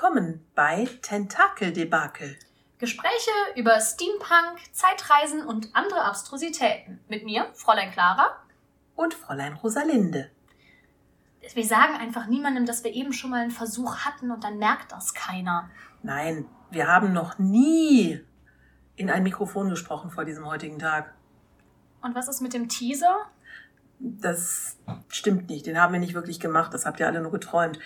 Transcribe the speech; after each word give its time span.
Willkommen 0.00 0.46
bei 0.54 0.88
Tentakeldebakel. 1.02 2.36
Gespräche 2.78 3.32
über 3.56 3.80
Steampunk, 3.80 4.60
Zeitreisen 4.70 5.44
und 5.44 5.74
andere 5.74 6.02
Abstrusitäten. 6.02 7.00
Mit 7.08 7.24
mir, 7.24 7.48
Fräulein 7.54 7.90
Clara. 7.90 8.36
Und 8.94 9.12
Fräulein 9.12 9.54
Rosalinde. 9.54 10.30
Wir 11.52 11.64
sagen 11.64 11.96
einfach 11.96 12.28
niemandem, 12.28 12.64
dass 12.64 12.84
wir 12.84 12.92
eben 12.92 13.12
schon 13.12 13.30
mal 13.30 13.40
einen 13.40 13.50
Versuch 13.50 13.96
hatten 14.04 14.30
und 14.30 14.44
dann 14.44 14.58
merkt 14.58 14.92
das 14.92 15.14
keiner. 15.14 15.68
Nein, 16.04 16.46
wir 16.70 16.86
haben 16.86 17.12
noch 17.12 17.40
nie 17.40 18.24
in 18.94 19.10
ein 19.10 19.24
Mikrofon 19.24 19.68
gesprochen 19.68 20.12
vor 20.12 20.24
diesem 20.24 20.46
heutigen 20.46 20.78
Tag. 20.78 21.12
Und 22.02 22.14
was 22.14 22.28
ist 22.28 22.40
mit 22.40 22.54
dem 22.54 22.68
Teaser? 22.68 23.26
Das 23.98 24.76
stimmt 25.08 25.50
nicht, 25.50 25.66
den 25.66 25.76
haben 25.76 25.92
wir 25.92 25.98
nicht 25.98 26.14
wirklich 26.14 26.38
gemacht, 26.38 26.72
das 26.72 26.86
habt 26.86 27.00
ihr 27.00 27.08
alle 27.08 27.20
nur 27.20 27.32
geträumt. 27.32 27.80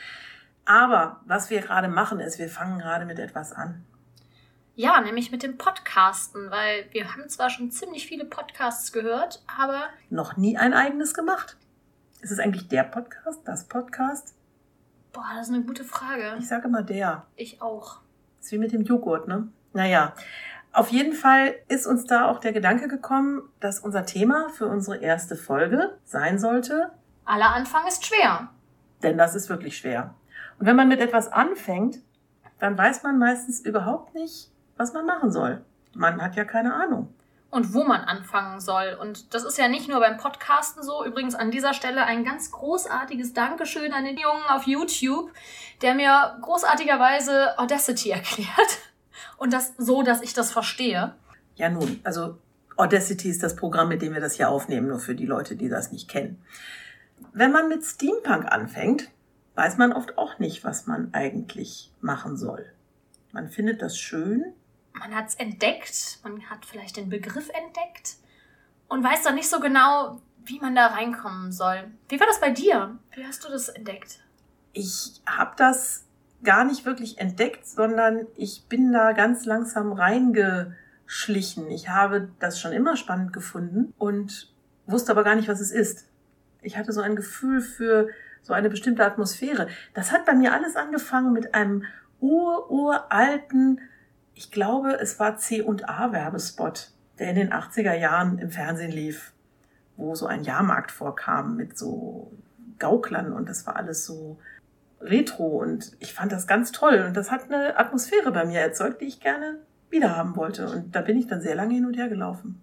Aber 0.65 1.21
was 1.27 1.51
wir 1.51 1.61
gerade 1.61 1.89
machen, 1.89 2.21
ist, 2.21 2.39
wir 2.39 2.49
fangen 2.49 2.79
gerade 2.79 3.05
mit 3.05 3.19
etwas 3.19 3.53
an. 3.53 3.85
Ja, 4.75 5.01
nämlich 5.01 5.31
mit 5.31 5.43
dem 5.43 5.59
Podcasten, 5.59 6.51
weil 6.51 6.87
wir 6.93 7.13
haben 7.13 7.29
zwar 7.29 7.51
schon 7.51 7.71
ziemlich 7.71 8.07
viele 8.07 8.25
Podcasts 8.25 8.93
gehört, 8.93 9.43
aber 9.47 9.89
noch 10.09 10.37
nie 10.37 10.57
ein 10.57 10.73
eigenes 10.73 11.13
gemacht. 11.13 11.57
Ist 12.23 12.31
es 12.31 12.39
eigentlich 12.39 12.69
der 12.69 12.85
Podcast, 12.85 13.41
das 13.45 13.65
Podcast? 13.65 14.35
Boah, 15.13 15.27
das 15.35 15.49
ist 15.49 15.55
eine 15.55 15.65
gute 15.65 15.85
Frage. 15.85 16.37
Ich 16.39 16.49
sage 16.49 16.69
immer 16.69 16.83
der. 16.83 17.27
Ich 17.37 17.61
auch. 17.61 18.01
Das 18.39 18.47
ist 18.47 18.53
wie 18.53 18.59
mit 18.59 18.73
dem 18.73 18.83
Joghurt, 18.83 19.29
ne? 19.29 19.49
Naja, 19.75 20.15
auf 20.73 20.89
jeden 20.89 21.13
Fall 21.13 21.55
ist 21.69 21.87
uns 21.87 22.05
da 22.05 22.27
auch 22.31 22.41
der 22.41 22.53
Gedanke 22.53 22.89
gekommen, 22.89 23.43
dass 23.61 23.81
unser 23.81 24.07
Thema 24.07 24.49
für 24.49 24.67
unsere 24.67 24.97
erste 24.97 25.37
Folge 25.37 25.99
sein 26.05 26.39
sollte. 26.39 26.93
Aller 27.27 27.55
Anfang 27.55 27.87
ist 27.87 28.07
schwer. 28.07 28.49
Denn 29.03 29.19
das 29.19 29.35
ist 29.35 29.51
wirklich 29.51 29.77
schwer. 29.77 30.15
Und 30.63 30.67
wenn 30.67 30.77
man 30.77 30.87
mit 30.87 31.01
etwas 31.01 31.27
anfängt, 31.27 31.99
dann 32.61 32.79
weiß 32.79 33.03
man 33.03 33.19
meistens 33.19 33.59
überhaupt 33.59 34.15
nicht, 34.15 34.49
was 34.77 34.93
man 34.93 35.05
machen 35.05 35.33
soll. 35.33 35.61
Man 35.93 36.23
hat 36.23 36.37
ja 36.37 36.45
keine 36.45 36.73
Ahnung. 36.75 37.13
Und 37.51 37.75
wo 37.75 37.83
man 37.83 38.03
anfangen 38.03 38.61
soll. 38.61 38.97
Und 39.01 39.35
das 39.35 39.43
ist 39.43 39.59
ja 39.59 39.67
nicht 39.67 39.89
nur 39.89 39.99
beim 39.99 40.19
Podcasten 40.19 40.85
so. 40.85 41.05
Übrigens 41.05 41.35
an 41.35 41.51
dieser 41.51 41.75
Stelle 41.75 42.05
ein 42.05 42.23
ganz 42.23 42.53
großartiges 42.53 43.33
Dankeschön 43.33 43.93
an 43.93 44.05
den 44.05 44.17
Jungen 44.17 44.45
auf 44.51 44.63
YouTube, 44.69 45.33
der 45.81 45.97
mir 45.97 46.39
großartigerweise 46.43 47.59
Audacity 47.59 48.11
erklärt. 48.13 48.79
Und 49.39 49.53
das 49.53 49.73
so, 49.79 50.05
dass 50.05 50.23
ich 50.23 50.33
das 50.33 50.53
verstehe. 50.53 51.17
Ja, 51.57 51.71
nun, 51.71 51.99
also 52.05 52.39
Audacity 52.77 53.31
ist 53.31 53.43
das 53.43 53.57
Programm, 53.57 53.89
mit 53.89 54.01
dem 54.01 54.15
wir 54.15 54.21
das 54.21 54.35
hier 54.35 54.49
aufnehmen, 54.49 54.87
nur 54.87 55.01
für 55.01 55.17
die 55.17 55.27
Leute, 55.27 55.57
die 55.57 55.69
das 55.69 55.91
nicht 55.91 56.09
kennen. 56.09 56.41
Wenn 57.33 57.51
man 57.51 57.69
mit 57.69 57.83
Steampunk 57.83 58.45
anfängt, 58.47 59.11
weiß 59.55 59.79
man 59.79 59.93
oft 59.93 60.19
auch 60.19 60.39
nicht, 60.39 60.65
was 60.65 60.87
man 60.87 61.13
eigentlich 61.13 61.93
machen 62.01 62.37
soll. 62.37 62.73
Man 63.33 63.49
findet 63.49 63.83
das 63.83 63.99
schön. 63.99 64.45
Man 64.93 65.15
hat 65.15 65.29
es 65.29 65.35
entdeckt, 65.35 66.19
man 66.23 66.43
hat 66.51 66.67
vielleicht 66.67 66.97
den 66.97 67.09
Begriff 67.09 67.49
entdeckt 67.49 68.17
und 68.89 69.03
weiß 69.03 69.23
dann 69.23 69.35
nicht 69.35 69.49
so 69.49 69.59
genau, 69.59 70.21
wie 70.45 70.61
man 70.61 70.75
da 70.75 70.89
reinkommen 70.89 71.51
soll. 71.53 71.91
Wie 72.09 72.21
war 72.21 72.27
das 72.27 72.41
bei 72.41 72.51
dir? 72.51 72.99
Wie 73.15 73.25
hast 73.25 73.45
du 73.45 73.49
das 73.49 73.69
entdeckt? 73.69 74.21
Ich 74.73 75.23
habe 75.27 75.53
das 75.57 76.05
gar 76.43 76.65
nicht 76.65 76.85
wirklich 76.85 77.19
entdeckt, 77.19 77.67
sondern 77.67 78.27
ich 78.37 78.67
bin 78.69 78.93
da 78.93 79.13
ganz 79.13 79.45
langsam 79.45 79.93
reingeschlichen. 79.93 81.71
Ich 81.71 81.89
habe 81.89 82.29
das 82.39 82.61
schon 82.61 82.73
immer 82.73 82.97
spannend 82.97 83.33
gefunden 83.33 83.95
und 83.99 84.53
wusste 84.87 85.13
aber 85.13 85.25
gar 85.25 85.37
nicht, 85.37 85.49
was 85.49 85.61
es 85.61 85.71
ist. 85.71 86.09
Ich 86.61 86.77
hatte 86.77 86.93
so 86.93 87.01
ein 87.01 87.17
Gefühl 87.17 87.61
für 87.61 88.09
so 88.43 88.53
eine 88.53 88.71
bestimmte 88.71 89.05
Atmosphäre. 89.05 89.69
Das 89.95 90.13
hat 90.13 90.27
bei 90.27 90.35
mir 90.35 90.53
alles 90.53 90.77
angefangen 90.77 91.33
mit 91.33 91.55
einem 91.55 91.85
ururalten, 92.21 93.81
ich 94.35 94.51
glaube, 94.51 94.99
es 95.01 95.19
war 95.21 95.37
C&A 95.37 96.13
Werbespot, 96.13 96.91
der 97.19 97.31
in 97.31 97.37
den 97.37 97.53
80er 97.53 97.95
Jahren 97.95 98.39
im 98.39 98.51
Fernsehen 98.51 98.93
lief, 98.93 99.33
wo 99.97 100.15
so 100.15 100.27
ein 100.27 100.43
Jahrmarkt 100.43 100.91
vorkam 100.91 101.57
mit 101.57 101.77
so 101.77 102.33
Gauklern 102.79 103.33
und 103.33 103.49
das 103.49 103.67
war 103.67 103.77
alles 103.77 104.07
so 104.07 104.39
retro 105.01 105.61
und 105.61 105.93
ich 106.01 106.15
fand 106.15 106.33
das 106.33 106.47
ganz 106.47 106.73
toll 106.73 107.05
und 107.07 107.17
das 107.17 107.31
hat 107.31 107.45
eine 107.45 107.79
Atmosphäre 107.79 108.33
bei 108.33 108.45
mir 108.45 108.61
erzeugt, 108.61 109.01
die 109.01 109.07
ich 109.07 109.21
gerne 109.21 109.59
wiederhaben 109.91 110.37
wollte 110.37 110.69
und 110.69 110.95
da 110.95 111.03
bin 111.03 111.19
ich 111.19 111.27
dann 111.27 111.43
sehr 111.43 111.55
lange 111.55 111.75
hin 111.75 111.85
und 111.85 111.97
her 111.97 112.09
gelaufen. 112.09 112.63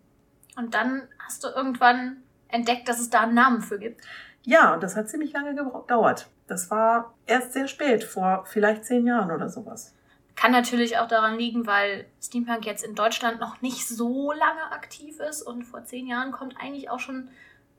Und 0.58 0.74
dann 0.74 1.04
hast 1.20 1.44
du 1.44 1.48
irgendwann 1.50 2.18
entdeckt, 2.50 2.90
dass 2.90 3.00
es 3.00 3.10
da 3.10 3.22
einen 3.22 3.36
Namen 3.36 3.62
für 3.62 3.78
gibt. 3.78 4.02
Ja, 4.50 4.74
und 4.74 4.82
das 4.82 4.96
hat 4.96 5.08
ziemlich 5.08 5.32
lange 5.32 5.54
gedauert. 5.54 6.28
Das 6.48 6.72
war 6.72 7.14
erst 7.28 7.54
sehr 7.54 7.68
spät, 7.68 8.04
vor 8.04 8.46
vielleicht 8.48 8.84
zehn 8.84 9.06
Jahren 9.06 9.30
oder 9.30 9.48
sowas. 9.48 9.94
Kann 10.36 10.52
natürlich 10.52 10.98
auch 10.98 11.08
daran 11.08 11.38
liegen, 11.38 11.68
weil 11.68 12.08
Steampunk 12.20 12.66
jetzt 12.66 12.84
in 12.84 12.96
Deutschland 12.96 13.40
noch 13.40 13.62
nicht 13.62 13.88
so 13.88 14.32
lange 14.32 14.72
aktiv 14.72 15.20
ist 15.20 15.44
und 15.44 15.66
vor 15.66 15.84
zehn 15.84 16.08
Jahren 16.08 16.32
kommt 16.32 16.56
eigentlich 16.60 16.90
auch 16.90 16.98
schon 16.98 17.30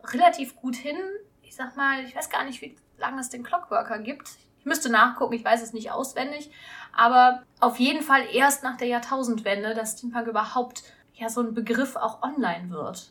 relativ 0.05 0.55
gut 0.55 0.77
hin. 0.77 0.97
Ich 1.43 1.57
sag 1.57 1.77
mal, 1.77 2.05
ich 2.05 2.15
weiß 2.15 2.31
gar 2.31 2.45
nicht, 2.45 2.63
wie 2.63 2.77
lange 2.99 3.21
es 3.21 3.31
den 3.31 3.43
Clockworker 3.43 3.99
gibt. 3.99 4.31
Ich 4.61 4.65
müsste 4.65 4.93
nachgucken, 4.93 5.35
ich 5.35 5.45
weiß 5.45 5.65
es 5.65 5.73
nicht 5.73 5.91
auswendig. 5.91 6.53
Aber 6.97 7.43
auf 7.59 7.81
jeden 7.81 8.05
Fall 8.05 8.23
erst 8.33 8.63
nach 8.63 8.77
der 8.77 8.87
Jahrtausendwende, 8.87 9.75
dass 9.75 9.99
Steampunk 9.99 10.29
überhaupt 10.29 10.85
ja 11.15 11.31
so 11.31 11.41
ein 11.41 11.53
Begriff 11.53 11.97
auch 11.97 12.23
online 12.23 12.71
wird. 12.71 13.11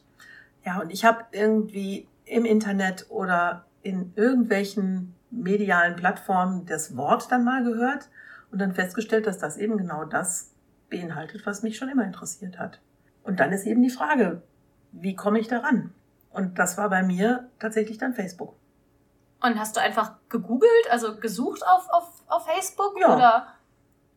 Ja, 0.65 0.79
und 0.79 0.91
ich 0.91 1.03
habe 1.03 1.25
irgendwie 1.33 2.07
im 2.29 2.45
Internet 2.45 3.07
oder 3.09 3.65
in 3.81 4.13
irgendwelchen 4.15 5.15
medialen 5.31 5.95
Plattformen 5.95 6.65
das 6.65 6.95
Wort 6.95 7.31
dann 7.31 7.43
mal 7.43 7.63
gehört 7.63 8.09
und 8.51 8.59
dann 8.59 8.73
festgestellt, 8.73 9.27
dass 9.27 9.37
das 9.37 9.57
eben 9.57 9.77
genau 9.77 10.05
das 10.05 10.53
beinhaltet, 10.89 11.45
was 11.45 11.63
mich 11.63 11.77
schon 11.77 11.89
immer 11.89 12.03
interessiert 12.03 12.57
hat. 12.57 12.79
Und 13.23 13.39
dann 13.39 13.51
ist 13.51 13.65
eben 13.65 13.81
die 13.81 13.89
Frage, 13.89 14.41
wie 14.91 15.15
komme 15.15 15.39
ich 15.39 15.47
daran? 15.47 15.93
Und 16.31 16.59
das 16.59 16.77
war 16.77 16.89
bei 16.89 17.03
mir 17.03 17.49
tatsächlich 17.59 17.97
dann 17.97 18.13
Facebook. 18.13 18.55
Und 19.41 19.57
hast 19.57 19.77
du 19.77 19.81
einfach 19.81 20.13
gegoogelt, 20.29 20.91
also 20.91 21.17
gesucht 21.17 21.65
auf, 21.65 21.87
auf, 21.89 22.23
auf 22.27 22.45
Facebook? 22.45 22.99
Ja. 22.99 23.15
Oder 23.15 23.47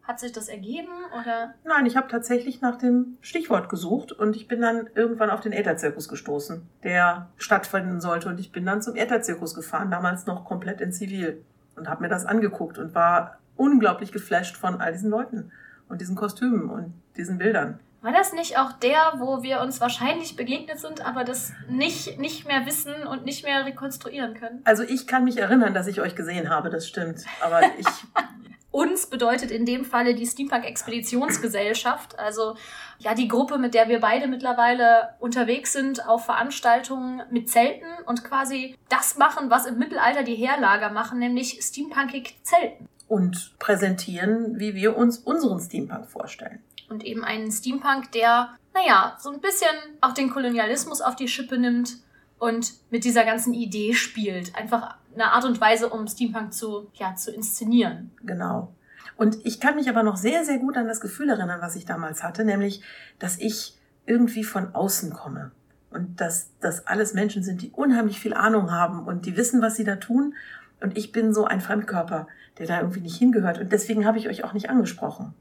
hat 0.04 0.20
sich 0.20 0.32
das 0.32 0.48
ergeben? 0.48 0.92
Oder? 1.20 1.54
Nein, 1.64 1.86
ich 1.86 1.96
habe 1.96 2.08
tatsächlich 2.08 2.60
nach 2.60 2.76
dem 2.76 3.18
Stichwort 3.20 3.68
gesucht 3.68 4.12
und 4.12 4.34
ich 4.36 4.48
bin 4.48 4.60
dann 4.60 4.88
irgendwann 4.94 5.30
auf 5.30 5.40
den 5.40 5.52
Ätherzirkus 5.52 6.08
gestoßen, 6.08 6.68
der 6.82 7.28
stattfinden 7.36 8.00
sollte. 8.00 8.28
Und 8.28 8.40
ich 8.40 8.52
bin 8.52 8.66
dann 8.66 8.82
zum 8.82 8.96
Ätherzirkus 8.96 9.54
gefahren, 9.54 9.90
damals 9.90 10.26
noch 10.26 10.44
komplett 10.44 10.80
in 10.80 10.92
Zivil. 10.92 11.44
Und 11.76 11.88
habe 11.88 12.02
mir 12.02 12.08
das 12.08 12.26
angeguckt 12.26 12.78
und 12.78 12.94
war 12.94 13.38
unglaublich 13.56 14.12
geflasht 14.12 14.56
von 14.56 14.80
all 14.80 14.92
diesen 14.92 15.10
Leuten 15.10 15.52
und 15.88 16.00
diesen 16.00 16.16
Kostümen 16.16 16.68
und 16.68 16.94
diesen 17.16 17.38
Bildern. 17.38 17.78
War 18.02 18.12
das 18.12 18.32
nicht 18.32 18.58
auch 18.58 18.72
der, 18.72 19.14
wo 19.18 19.44
wir 19.44 19.60
uns 19.60 19.80
wahrscheinlich 19.80 20.34
begegnet 20.34 20.80
sind, 20.80 21.06
aber 21.06 21.22
das 21.22 21.52
nicht, 21.68 22.18
nicht 22.18 22.48
mehr 22.48 22.66
wissen 22.66 23.06
und 23.06 23.24
nicht 23.24 23.44
mehr 23.44 23.64
rekonstruieren 23.64 24.34
können? 24.34 24.60
Also 24.64 24.82
ich 24.82 25.06
kann 25.06 25.22
mich 25.22 25.38
erinnern, 25.38 25.72
dass 25.72 25.86
ich 25.86 26.00
euch 26.00 26.16
gesehen 26.16 26.50
habe, 26.50 26.68
das 26.68 26.88
stimmt. 26.88 27.24
Aber 27.40 27.60
ich. 27.78 27.86
uns 28.72 29.06
bedeutet 29.06 29.52
in 29.52 29.64
dem 29.64 29.84
Falle 29.84 30.16
die 30.16 30.26
Steampunk 30.26 30.64
Expeditionsgesellschaft, 30.64 32.18
also 32.18 32.56
ja 32.98 33.14
die 33.14 33.28
Gruppe, 33.28 33.58
mit 33.58 33.74
der 33.74 33.88
wir 33.88 34.00
beide 34.00 34.26
mittlerweile 34.26 35.14
unterwegs 35.20 35.72
sind 35.72 36.08
auf 36.08 36.24
Veranstaltungen 36.24 37.22
mit 37.30 37.48
Zelten 37.48 37.86
und 38.06 38.24
quasi 38.24 38.76
das 38.88 39.16
machen, 39.16 39.50
was 39.50 39.66
im 39.66 39.78
Mittelalter 39.78 40.24
die 40.24 40.34
Heerlager 40.34 40.90
machen, 40.90 41.20
nämlich 41.20 41.60
steampunkig 41.62 42.38
Zelten. 42.42 42.88
Und 43.06 43.52
präsentieren, 43.60 44.58
wie 44.58 44.74
wir 44.74 44.96
uns 44.96 45.18
unseren 45.18 45.60
Steampunk 45.60 46.08
vorstellen 46.08 46.60
und 46.92 47.04
eben 47.04 47.24
einen 47.24 47.50
Steampunk, 47.50 48.12
der, 48.12 48.50
naja, 48.74 49.16
so 49.18 49.30
ein 49.30 49.40
bisschen 49.40 49.74
auch 50.00 50.12
den 50.12 50.30
Kolonialismus 50.30 51.00
auf 51.00 51.16
die 51.16 51.26
Schippe 51.26 51.58
nimmt 51.58 51.96
und 52.38 52.74
mit 52.90 53.04
dieser 53.04 53.24
ganzen 53.24 53.54
Idee 53.54 53.94
spielt. 53.94 54.54
Einfach 54.54 54.96
eine 55.14 55.32
Art 55.32 55.44
und 55.44 55.60
Weise, 55.60 55.88
um 55.88 56.06
Steampunk 56.06 56.52
zu, 56.52 56.90
ja, 56.94 57.14
zu 57.14 57.32
inszenieren. 57.32 58.10
Genau. 58.22 58.74
Und 59.16 59.44
ich 59.44 59.60
kann 59.60 59.76
mich 59.76 59.88
aber 59.88 60.02
noch 60.02 60.16
sehr, 60.16 60.44
sehr 60.44 60.58
gut 60.58 60.76
an 60.76 60.86
das 60.86 61.00
Gefühl 61.00 61.28
erinnern, 61.28 61.60
was 61.60 61.76
ich 61.76 61.84
damals 61.84 62.22
hatte, 62.22 62.44
nämlich, 62.44 62.82
dass 63.18 63.38
ich 63.38 63.78
irgendwie 64.06 64.44
von 64.44 64.74
außen 64.74 65.12
komme. 65.12 65.52
Und 65.90 66.20
dass 66.20 66.50
das 66.60 66.86
alles 66.86 67.12
Menschen 67.12 67.42
sind, 67.42 67.60
die 67.60 67.70
unheimlich 67.70 68.18
viel 68.18 68.32
Ahnung 68.32 68.70
haben 68.70 69.04
und 69.04 69.26
die 69.26 69.36
wissen, 69.36 69.60
was 69.60 69.76
sie 69.76 69.84
da 69.84 69.96
tun. 69.96 70.34
Und 70.80 70.96
ich 70.96 71.12
bin 71.12 71.34
so 71.34 71.44
ein 71.44 71.60
Fremdkörper, 71.60 72.26
der 72.58 72.66
da 72.66 72.80
irgendwie 72.80 73.00
nicht 73.00 73.16
hingehört. 73.16 73.58
Und 73.58 73.72
deswegen 73.72 74.06
habe 74.06 74.18
ich 74.18 74.28
euch 74.28 74.42
auch 74.42 74.54
nicht 74.54 74.70
angesprochen. 74.70 75.34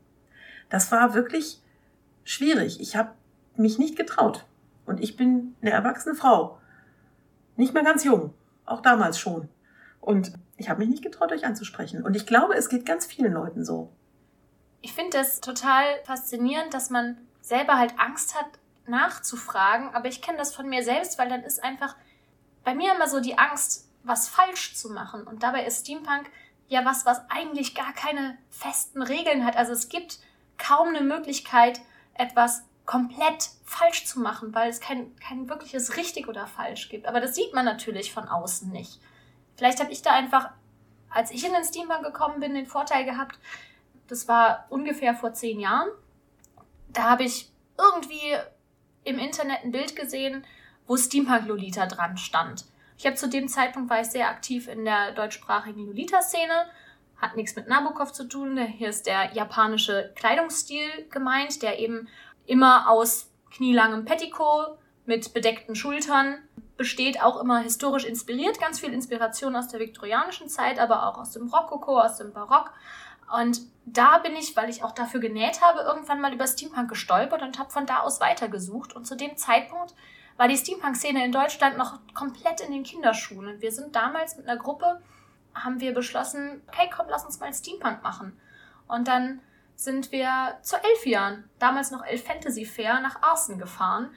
Das 0.70 0.92
war 0.92 1.14
wirklich 1.14 1.62
schwierig. 2.24 2.82
Ich 2.82 2.96
habe 2.98 3.12
mich 3.56 3.80
nicht 3.80 3.96
getraut. 3.96 4.46
Und 4.86 5.00
ich 5.00 5.16
bin 5.16 5.56
eine 5.62 5.72
erwachsene 5.72 6.16
Frau. 6.16 6.60
Nicht 7.56 7.74
mehr 7.74 7.84
ganz 7.84 8.04
jung. 8.04 8.34
Auch 8.66 8.82
damals 8.82 9.20
schon. 9.20 9.48
Und 10.02 10.34
ich 10.58 10.70
habe 10.70 10.80
mich 10.80 10.90
nicht 10.90 11.04
getraut, 11.04 11.32
euch 11.32 11.46
anzusprechen. 11.46 12.04
Und 12.04 12.16
ich 12.16 12.26
glaube, 12.26 12.56
es 12.56 12.70
geht 12.70 12.86
ganz 12.86 13.06
vielen 13.06 13.32
Leuten 13.32 13.64
so. 13.64 13.94
Ich 14.82 14.94
finde 14.94 15.18
das 15.18 15.40
total 15.42 15.86
faszinierend, 16.04 16.74
dass 16.74 16.90
man 16.90 17.18
selber 17.40 17.78
halt 17.78 17.94
Angst 18.00 18.36
hat, 18.36 18.48
nachzufragen. 18.88 19.94
Aber 19.94 20.08
ich 20.08 20.22
kenne 20.22 20.40
das 20.40 20.54
von 20.54 20.68
mir 20.68 20.84
selbst, 20.84 21.20
weil 21.20 21.30
dann 21.30 21.44
ist 21.44 21.64
einfach 21.64 21.96
bei 22.64 22.74
mir 22.74 22.94
immer 22.94 23.08
so 23.08 23.20
die 23.20 23.38
Angst, 23.38 23.88
was 24.04 24.28
falsch 24.28 24.76
zu 24.76 24.90
machen. 24.90 25.24
Und 25.24 25.44
dabei 25.44 25.66
ist 25.66 25.82
Steampunk 25.82 26.30
ja 26.68 26.84
was, 26.86 27.06
was 27.06 27.22
eigentlich 27.30 27.76
gar 27.76 27.94
keine 27.94 28.38
festen 28.50 29.02
Regeln 29.02 29.46
hat. 29.46 29.56
Also 29.56 29.74
es 29.74 29.90
gibt 29.90 30.20
kaum 30.58 30.90
eine 30.90 31.02
Möglichkeit, 31.02 31.82
etwas 32.16 32.64
komplett 32.86 33.50
falsch 33.64 34.06
zu 34.06 34.20
machen, 34.20 34.54
weil 34.54 34.70
es 34.70 34.80
kein, 34.80 35.16
kein 35.18 35.48
wirkliches 35.50 35.98
richtig 35.98 36.28
oder 36.28 36.48
falsch 36.48 36.90
gibt. 36.90 37.08
Aber 37.08 37.22
das 37.22 37.36
sieht 37.36 37.54
man 37.54 37.66
natürlich 37.66 38.14
von 38.14 38.28
außen 38.28 38.72
nicht. 38.72 39.00
Vielleicht 39.56 39.80
habe 39.80 39.92
ich 39.92 40.02
da 40.02 40.12
einfach, 40.12 40.50
als 41.10 41.32
ich 41.32 41.46
in 41.46 41.54
den 41.54 41.64
Steampunk 41.64 42.04
gekommen 42.04 42.40
bin, 42.40 42.54
den 42.54 42.66
Vorteil 42.66 43.06
gehabt, 43.06 43.38
das 44.08 44.28
war 44.28 44.66
ungefähr 44.70 45.14
vor 45.14 45.34
zehn 45.34 45.60
Jahren. 45.60 45.90
Da 46.90 47.04
habe 47.04 47.24
ich 47.24 47.52
irgendwie 47.78 48.36
im 49.04 49.18
Internet 49.18 49.64
ein 49.64 49.72
Bild 49.72 49.96
gesehen, 49.96 50.46
wo 50.88 50.98
Steampunk 50.98 51.48
Lolita 51.48 51.86
dran 51.86 52.18
stand. 52.18 52.66
Ich 52.98 53.06
habe 53.06 53.16
zu 53.16 53.30
dem 53.30 53.48
Zeitpunkt 53.48 53.90
war 53.90 54.02
ich 54.02 54.08
sehr 54.08 54.30
aktiv 54.30 54.68
in 54.68 54.86
der 54.86 55.14
deutschsprachigen 55.14 55.88
Lolita-Szene. 55.88 56.68
Hat 57.18 57.36
nichts 57.36 57.56
mit 57.56 57.68
Nabokov 57.68 58.12
zu 58.12 58.28
tun. 58.28 58.58
Hier 58.58 58.90
ist 58.90 59.08
der 59.08 59.34
japanische 59.34 60.12
Kleidungsstil 60.16 61.08
gemeint, 61.10 61.64
der 61.64 61.80
eben 61.80 62.08
immer 62.46 62.90
aus 62.90 63.32
knielangem 63.50 64.06
Petticoat 64.06 64.78
mit 65.06 65.34
bedeckten 65.34 65.76
Schultern 65.76 66.38
besteht, 66.82 67.22
auch 67.22 67.40
immer 67.40 67.60
historisch 67.60 68.06
inspiriert, 68.06 68.60
ganz 68.60 68.80
viel 68.80 68.92
Inspiration 68.92 69.56
aus 69.56 69.68
der 69.68 69.80
viktorianischen 69.80 70.50
Zeit, 70.50 70.80
aber 70.80 71.08
auch 71.08 71.20
aus 71.20 71.30
dem 71.30 71.48
Rokoko, 71.48 72.00
aus 72.00 72.18
dem 72.18 72.34
Barock. 72.34 72.72
Und 73.32 73.62
da 73.86 74.18
bin 74.18 74.36
ich, 74.36 74.56
weil 74.56 74.68
ich 74.68 74.84
auch 74.84 74.94
dafür 74.94 75.20
genäht 75.20 75.62
habe, 75.62 75.82
irgendwann 75.82 76.22
mal 76.22 76.34
über 76.34 76.48
Steampunk 76.48 76.90
gestolpert 76.90 77.44
und 77.44 77.60
habe 77.60 77.70
von 77.70 77.86
da 77.86 78.00
aus 78.00 78.20
weitergesucht. 78.20 78.96
Und 78.96 79.06
zu 79.06 79.16
dem 79.16 79.38
Zeitpunkt 79.38 79.94
war 80.38 80.48
die 80.48 80.58
Steampunk-Szene 80.58 81.24
in 81.24 81.32
Deutschland 81.32 81.78
noch 81.78 82.00
komplett 82.16 82.62
in 82.62 82.72
den 82.72 82.82
Kinderschuhen. 82.82 83.48
Und 83.48 83.62
wir 83.62 83.72
sind 83.72 83.96
damals 83.96 84.38
mit 84.38 84.50
einer 84.50 84.60
Gruppe, 84.60 85.04
haben 85.54 85.80
wir 85.80 85.94
beschlossen, 85.94 86.64
okay, 86.68 86.90
komm, 86.92 87.06
lass 87.10 87.26
uns 87.26 87.40
mal 87.40 87.54
Steampunk 87.54 88.02
machen. 88.02 88.36
Und 88.88 89.08
dann 89.08 89.40
sind 89.76 90.12
wir 90.12 90.58
zur 90.64 90.80
Elfian, 90.84 91.44
damals 91.60 91.92
noch 91.92 92.04
Elf 92.04 92.26
Fantasy 92.26 92.66
Fair, 92.66 93.02
nach 93.02 93.22
Arsen 93.22 93.60
gefahren, 93.60 94.10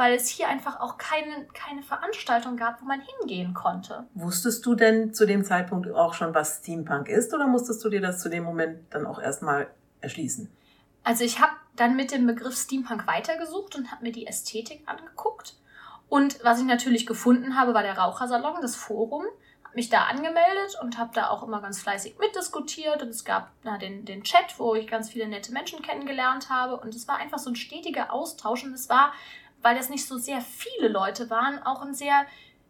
weil 0.00 0.14
es 0.14 0.28
hier 0.28 0.48
einfach 0.48 0.80
auch 0.80 0.96
keine, 0.96 1.46
keine 1.52 1.82
Veranstaltung 1.82 2.56
gab, 2.56 2.80
wo 2.80 2.86
man 2.86 3.02
hingehen 3.02 3.52
konnte. 3.52 4.06
Wusstest 4.14 4.64
du 4.64 4.74
denn 4.74 5.12
zu 5.12 5.26
dem 5.26 5.44
Zeitpunkt 5.44 5.90
auch 5.90 6.14
schon, 6.14 6.34
was 6.34 6.60
Steampunk 6.60 7.06
ist, 7.10 7.34
oder 7.34 7.46
musstest 7.46 7.84
du 7.84 7.90
dir 7.90 8.00
das 8.00 8.18
zu 8.18 8.30
dem 8.30 8.42
Moment 8.42 8.78
dann 8.94 9.06
auch 9.06 9.20
erstmal 9.20 9.70
erschließen? 10.00 10.50
Also 11.04 11.22
ich 11.22 11.38
habe 11.38 11.52
dann 11.76 11.96
mit 11.96 12.12
dem 12.12 12.26
Begriff 12.26 12.56
Steampunk 12.56 13.06
weitergesucht 13.06 13.76
und 13.76 13.92
habe 13.92 14.02
mir 14.02 14.12
die 14.12 14.26
Ästhetik 14.26 14.84
angeguckt. 14.86 15.58
Und 16.08 16.42
was 16.42 16.60
ich 16.60 16.64
natürlich 16.64 17.04
gefunden 17.04 17.58
habe, 17.58 17.74
war 17.74 17.82
der 17.82 17.98
Rauchersalon, 17.98 18.62
das 18.62 18.76
Forum 18.76 19.24
mich 19.74 19.90
da 19.90 20.04
angemeldet 20.04 20.76
und 20.82 20.98
habe 20.98 21.10
da 21.14 21.28
auch 21.28 21.42
immer 21.42 21.60
ganz 21.60 21.80
fleißig 21.80 22.16
mitdiskutiert. 22.18 23.02
Und 23.02 23.10
es 23.10 23.26
gab 23.26 23.50
na, 23.64 23.76
den, 23.76 24.06
den 24.06 24.22
Chat, 24.22 24.58
wo 24.58 24.74
ich 24.74 24.86
ganz 24.86 25.10
viele 25.10 25.28
nette 25.28 25.52
Menschen 25.52 25.82
kennengelernt 25.82 26.48
habe. 26.48 26.78
Und 26.78 26.94
es 26.94 27.06
war 27.06 27.18
einfach 27.18 27.38
so 27.38 27.50
ein 27.50 27.56
stetiger 27.56 28.12
Austausch. 28.12 28.64
Und 28.64 28.72
es 28.72 28.88
war, 28.88 29.12
weil 29.62 29.76
das 29.76 29.90
nicht 29.90 30.06
so 30.06 30.18
sehr 30.18 30.40
viele 30.40 30.88
Leute 30.88 31.30
waren, 31.30 31.62
auch 31.62 31.82
ein 31.82 31.94
sehr, 31.94 32.26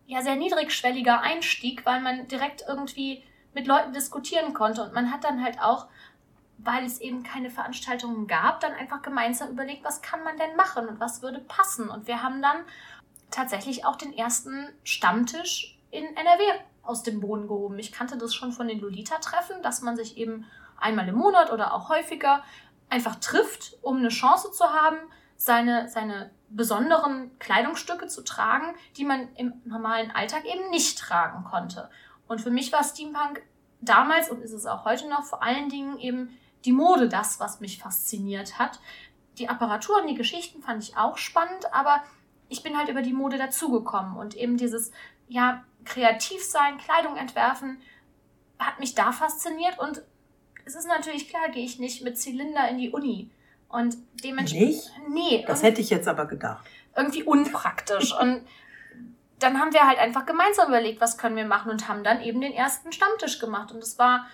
ja, 0.07 0.23
sehr 0.23 0.37
niedrigschwelliger 0.37 1.21
Einstieg, 1.21 1.87
weil 1.87 2.01
man 2.01 2.29
direkt 2.29 2.65
irgendwie 2.67 3.23
mit 3.55 3.67
Leuten 3.67 3.93
diskutieren 3.93 4.55
konnte. 4.55 4.83
Und 4.83 4.93
man 4.93 5.11
hat 5.11 5.25
dann 5.25 5.43
halt 5.43 5.61
auch, 5.61 5.87
weil 6.59 6.85
es 6.85 7.01
eben 7.01 7.23
keine 7.23 7.51
Veranstaltungen 7.51 8.27
gab, 8.27 8.61
dann 8.61 8.73
einfach 8.73 9.03
gemeinsam 9.03 9.51
überlegt, 9.51 9.85
was 9.85 10.03
kann 10.03 10.23
man 10.25 10.37
denn 10.37 10.57
machen 10.57 10.89
und 10.89 11.01
was 11.01 11.23
würde 11.23 11.41
passen. 11.41 11.89
Und 11.89 12.07
wir 12.07 12.23
haben 12.23 12.43
dann 12.43 12.59
tatsächlich 13.31 13.85
auch 13.85 13.97
den 13.97 14.13
ersten 14.13 14.69
Stammtisch 14.85 15.79
in 15.91 16.05
NRW 16.05 16.43
aus 16.83 17.03
dem 17.03 17.21
Boden 17.21 17.47
gehoben. 17.47 17.79
Ich 17.79 17.93
kannte 17.93 18.19
das 18.19 18.35
schon 18.35 18.53
von 18.53 18.69
den 18.69 18.81
Lolita-Treffen, 18.81 19.63
dass 19.63 19.83
man 19.83 19.97
sich 19.97 20.17
eben 20.17 20.47
einmal 20.79 21.09
im 21.09 21.15
Monat 21.15 21.53
oder 21.53 21.75
auch 21.75 21.89
häufiger 21.89 22.43
einfach 22.89 23.17
trifft, 23.17 23.77
um 23.83 23.99
eine 23.99 24.09
Chance 24.09 24.51
zu 24.51 24.65
haben, 24.65 24.99
seine, 25.37 25.89
seine 25.89 26.31
besonderen 26.51 27.39
Kleidungsstücke 27.39 28.09
zu 28.09 28.23
tragen, 28.23 28.75
die 28.97 29.05
man 29.05 29.29
im 29.37 29.55
normalen 29.65 30.11
Alltag 30.11 30.45
eben 30.45 30.69
nicht 30.71 30.99
tragen 30.99 31.45
konnte. 31.45 31.89
Und 32.27 32.41
für 32.41 32.51
mich 32.51 32.73
war 32.73 32.85
Steampunk 32.85 33.43
damals 33.81 34.31
und 34.31 34.43
ist 34.43 34.53
es 34.53 34.67
auch 34.67 34.85
heute 34.85 35.09
noch 35.09 35.25
vor 35.25 35.43
allen 35.43 35.69
Dingen 35.69 35.99
eben 35.99 36.37
die 36.65 36.73
Mode 36.73 37.09
das, 37.09 37.41
was 37.41 37.61
mich 37.61 37.79
fasziniert 37.79 38.59
hat. 38.59 38.81
Die 39.39 39.49
Apparatur 39.49 40.01
und 40.01 40.09
die 40.09 40.15
Geschichten 40.15 40.63
fand 40.63 40.83
ich 40.83 40.97
auch 40.97 41.17
spannend, 41.17 41.73
aber 41.73 42.03
ich 42.49 42.63
bin 42.63 42.77
halt 42.77 42.89
über 42.89 43.03
die 43.03 43.13
Mode 43.13 43.39
dazugekommen 43.39 44.17
und 44.17 44.37
eben 44.37 44.57
dieses, 44.57 44.91
ja, 45.29 45.65
kreativ 45.85 46.45
sein, 46.45 46.77
Kleidung 46.79 47.17
entwerfen, 47.17 47.81
hat 48.59 48.81
mich 48.81 48.95
da 48.95 49.13
fasziniert 49.13 49.79
und 49.79 50.03
es 50.67 50.75
ist 50.75 50.87
natürlich 50.87 51.29
klar, 51.29 51.49
gehe 51.49 51.65
ich 51.65 51.79
nicht 51.79 52.03
mit 52.03 52.19
Zylinder 52.19 52.69
in 52.69 52.79
die 52.79 52.91
Uni. 52.91 53.31
Und 53.71 53.97
dementsprechend. 54.25 54.69
Nicht? 54.69 54.93
Nee. 55.09 55.45
Das 55.47 55.63
hätte 55.63 55.81
ich 55.81 55.91
jetzt 55.91 56.09
aber 56.09 56.27
gedacht. 56.27 56.65
Irgendwie 56.97 57.23
unpraktisch. 57.23 58.13
und 58.21 58.43
dann 59.39 59.59
haben 59.59 59.73
wir 59.73 59.87
halt 59.87 59.99
einfach 59.99 60.27
gemeinsam 60.27 60.69
überlegt, 60.69 61.01
was 61.01 61.17
können 61.17 61.37
wir 61.37 61.47
machen 61.47 61.71
und 61.71 61.89
haben 61.89 62.05
dann 62.05 62.21
eben 62.21 62.41
den 62.41 62.53
ersten 62.53 62.93
Stammtisch 62.93 63.39
gemacht. 63.39 63.73
Und 63.73 63.83
es 63.83 63.99
war 63.99 64.27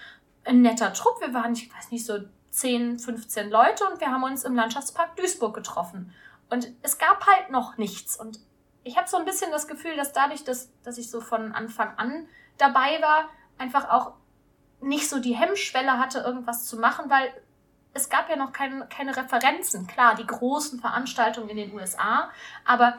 ein 0.45 0.63
netter 0.63 0.93
Trupp. 0.93 1.21
Wir 1.21 1.33
waren, 1.33 1.53
ich 1.53 1.73
weiß 1.73 1.91
nicht, 1.91 2.05
so 2.05 2.19
10, 2.51 2.99
15 2.99 3.51
Leute 3.51 3.85
und 3.85 4.01
wir 4.01 4.11
haben 4.11 4.25
uns 4.25 4.45
im 4.45 4.55
Landschaftspark 4.55 5.17
Duisburg 5.17 5.55
getroffen. 5.55 6.13
Und 6.51 6.73
es 6.83 6.99
gab 6.99 7.27
halt 7.27 7.51
noch 7.51 7.77
nichts. 7.77 8.19
Und 8.19 8.41
ich 8.83 8.97
habe 8.97 9.09
so 9.09 9.17
ein 9.17 9.25
bisschen 9.25 9.51
das 9.51 9.69
Gefühl, 9.69 9.97
dass 9.97 10.13
dadurch, 10.13 10.45
dass, 10.45 10.71
dass 10.83 10.99
ich 10.99 11.11
so 11.11 11.21
von 11.21 11.53
Anfang 11.53 11.97
an 11.99 12.29
dabei 12.59 13.01
war, 13.01 13.29
einfach 13.59 13.91
auch 13.91 14.15
nicht 14.81 15.09
so 15.09 15.19
die 15.19 15.35
Hemmschwelle 15.35 15.99
hatte, 15.99 16.21
irgendwas 16.21 16.67
zu 16.67 16.79
machen, 16.79 17.11
weil 17.11 17.33
es 17.97 18.09
gab 18.09 18.29
ja 18.29 18.37
noch 18.37 18.53
keine, 18.53 18.87
keine 18.87 19.17
Referenzen. 19.17 19.87
Klar, 19.87 20.15
die 20.15 20.27
großen 20.27 20.79
Veranstaltungen 20.79 21.49
in 21.49 21.57
den 21.57 21.75
USA, 21.75 22.31
aber 22.65 22.99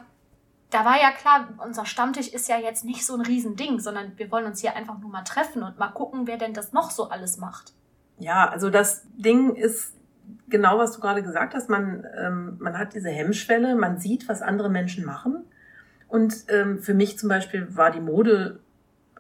da 0.70 0.84
war 0.84 1.00
ja 1.00 1.12
klar, 1.12 1.48
unser 1.66 1.86
Stammtisch 1.86 2.28
ist 2.28 2.50
ja 2.50 2.58
jetzt 2.58 2.84
nicht 2.84 3.06
so 3.06 3.14
ein 3.14 3.22
Riesending, 3.22 3.80
sondern 3.80 4.18
wir 4.18 4.30
wollen 4.32 4.46
uns 4.46 4.60
hier 4.60 4.76
einfach 4.76 5.00
nur 5.00 5.10
mal 5.10 5.24
treffen 5.24 5.64
und 5.64 5.80
mal 5.80 5.90
gucken, 5.90 6.28
wer 6.28 6.38
denn 6.38 6.54
das 6.54 6.74
noch 6.74 6.92
so 6.92 7.10
alles 7.10 7.38
macht. 7.38 7.74
Ja, 8.20 8.50
also 8.50 8.70
das 8.70 9.04
Ding 9.16 9.56
ist 9.56 9.94
genau, 10.50 10.78
was 10.78 10.92
du 10.94 11.00
gerade 11.00 11.24
gesagt 11.24 11.54
hast. 11.54 11.70
Man, 11.70 12.06
ähm, 12.18 12.58
man 12.60 12.78
hat 12.78 12.94
diese 12.94 13.10
Hemmschwelle, 13.10 13.76
man 13.76 14.00
sieht, 14.00 14.28
was 14.28 14.42
andere 14.42 14.70
Menschen 14.70 15.06
machen 15.06 15.46
und 16.08 16.46
ähm, 16.50 16.80
für 16.80 16.94
mich 16.94 17.18
zum 17.18 17.30
Beispiel 17.30 17.76
war 17.76 17.92
die 17.92 18.00
Mode 18.00 18.60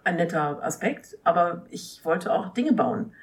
ein 0.03 0.15
netter 0.15 0.63
Aspekt, 0.63 1.17
aber 1.23 1.65
ich 1.69 2.01
wollte 2.03 2.31
auch 2.31 2.53
Dinge 2.53 2.73
bauen. 2.73 3.13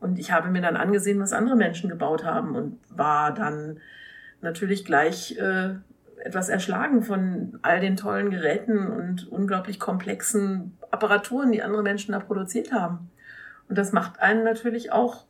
Und 0.00 0.18
ich 0.18 0.32
habe 0.32 0.48
mir 0.48 0.62
dann 0.62 0.76
angesehen, 0.76 1.20
was 1.20 1.32
andere 1.32 1.56
Menschen 1.56 1.90
gebaut 1.90 2.24
haben 2.24 2.56
und 2.56 2.78
war 2.88 3.34
dann 3.34 3.80
natürlich 4.40 4.84
gleich 4.84 5.36
äh, 5.38 5.74
etwas 6.24 6.48
erschlagen 6.48 7.02
von 7.02 7.58
all 7.62 7.80
den 7.80 7.96
tollen 7.96 8.30
Geräten 8.30 8.86
und 8.86 9.28
unglaublich 9.30 9.78
komplexen 9.78 10.76
Apparaturen, 10.90 11.52
die 11.52 11.62
andere 11.62 11.82
Menschen 11.82 12.12
da 12.12 12.18
produziert 12.18 12.72
haben. 12.72 13.10
Und 13.68 13.78
das 13.78 13.92
macht 13.92 14.20
einen 14.20 14.42
natürlich 14.42 14.92
auch, 14.92 15.24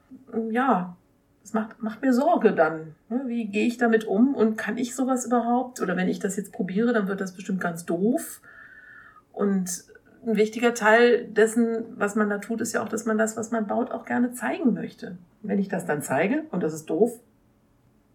ja, 0.50 0.96
das 1.42 1.52
macht, 1.52 1.82
macht 1.82 2.02
mir 2.02 2.12
Sorge 2.12 2.52
dann. 2.52 2.94
Ne? 3.08 3.22
Wie 3.26 3.46
gehe 3.46 3.66
ich 3.66 3.78
damit 3.78 4.04
um 4.04 4.34
und 4.34 4.56
kann 4.56 4.78
ich 4.78 4.94
sowas 4.94 5.26
überhaupt? 5.26 5.80
Oder 5.80 5.96
wenn 5.96 6.08
ich 6.08 6.18
das 6.18 6.36
jetzt 6.36 6.52
probiere, 6.52 6.92
dann 6.92 7.08
wird 7.08 7.20
das 7.20 7.34
bestimmt 7.34 7.60
ganz 7.60 7.84
doof. 7.84 8.40
Und 9.32 9.84
ein 10.26 10.36
wichtiger 10.36 10.74
Teil 10.74 11.26
dessen, 11.26 11.98
was 11.98 12.14
man 12.14 12.28
da 12.28 12.38
tut, 12.38 12.60
ist 12.60 12.72
ja 12.72 12.82
auch, 12.82 12.88
dass 12.88 13.06
man 13.06 13.18
das, 13.18 13.36
was 13.36 13.50
man 13.50 13.66
baut, 13.66 13.90
auch 13.90 14.04
gerne 14.04 14.32
zeigen 14.32 14.74
möchte. 14.74 15.18
wenn 15.42 15.58
ich 15.58 15.68
das 15.68 15.86
dann 15.86 16.02
zeige 16.02 16.44
und 16.50 16.62
das 16.62 16.74
ist 16.74 16.90
doof, 16.90 17.18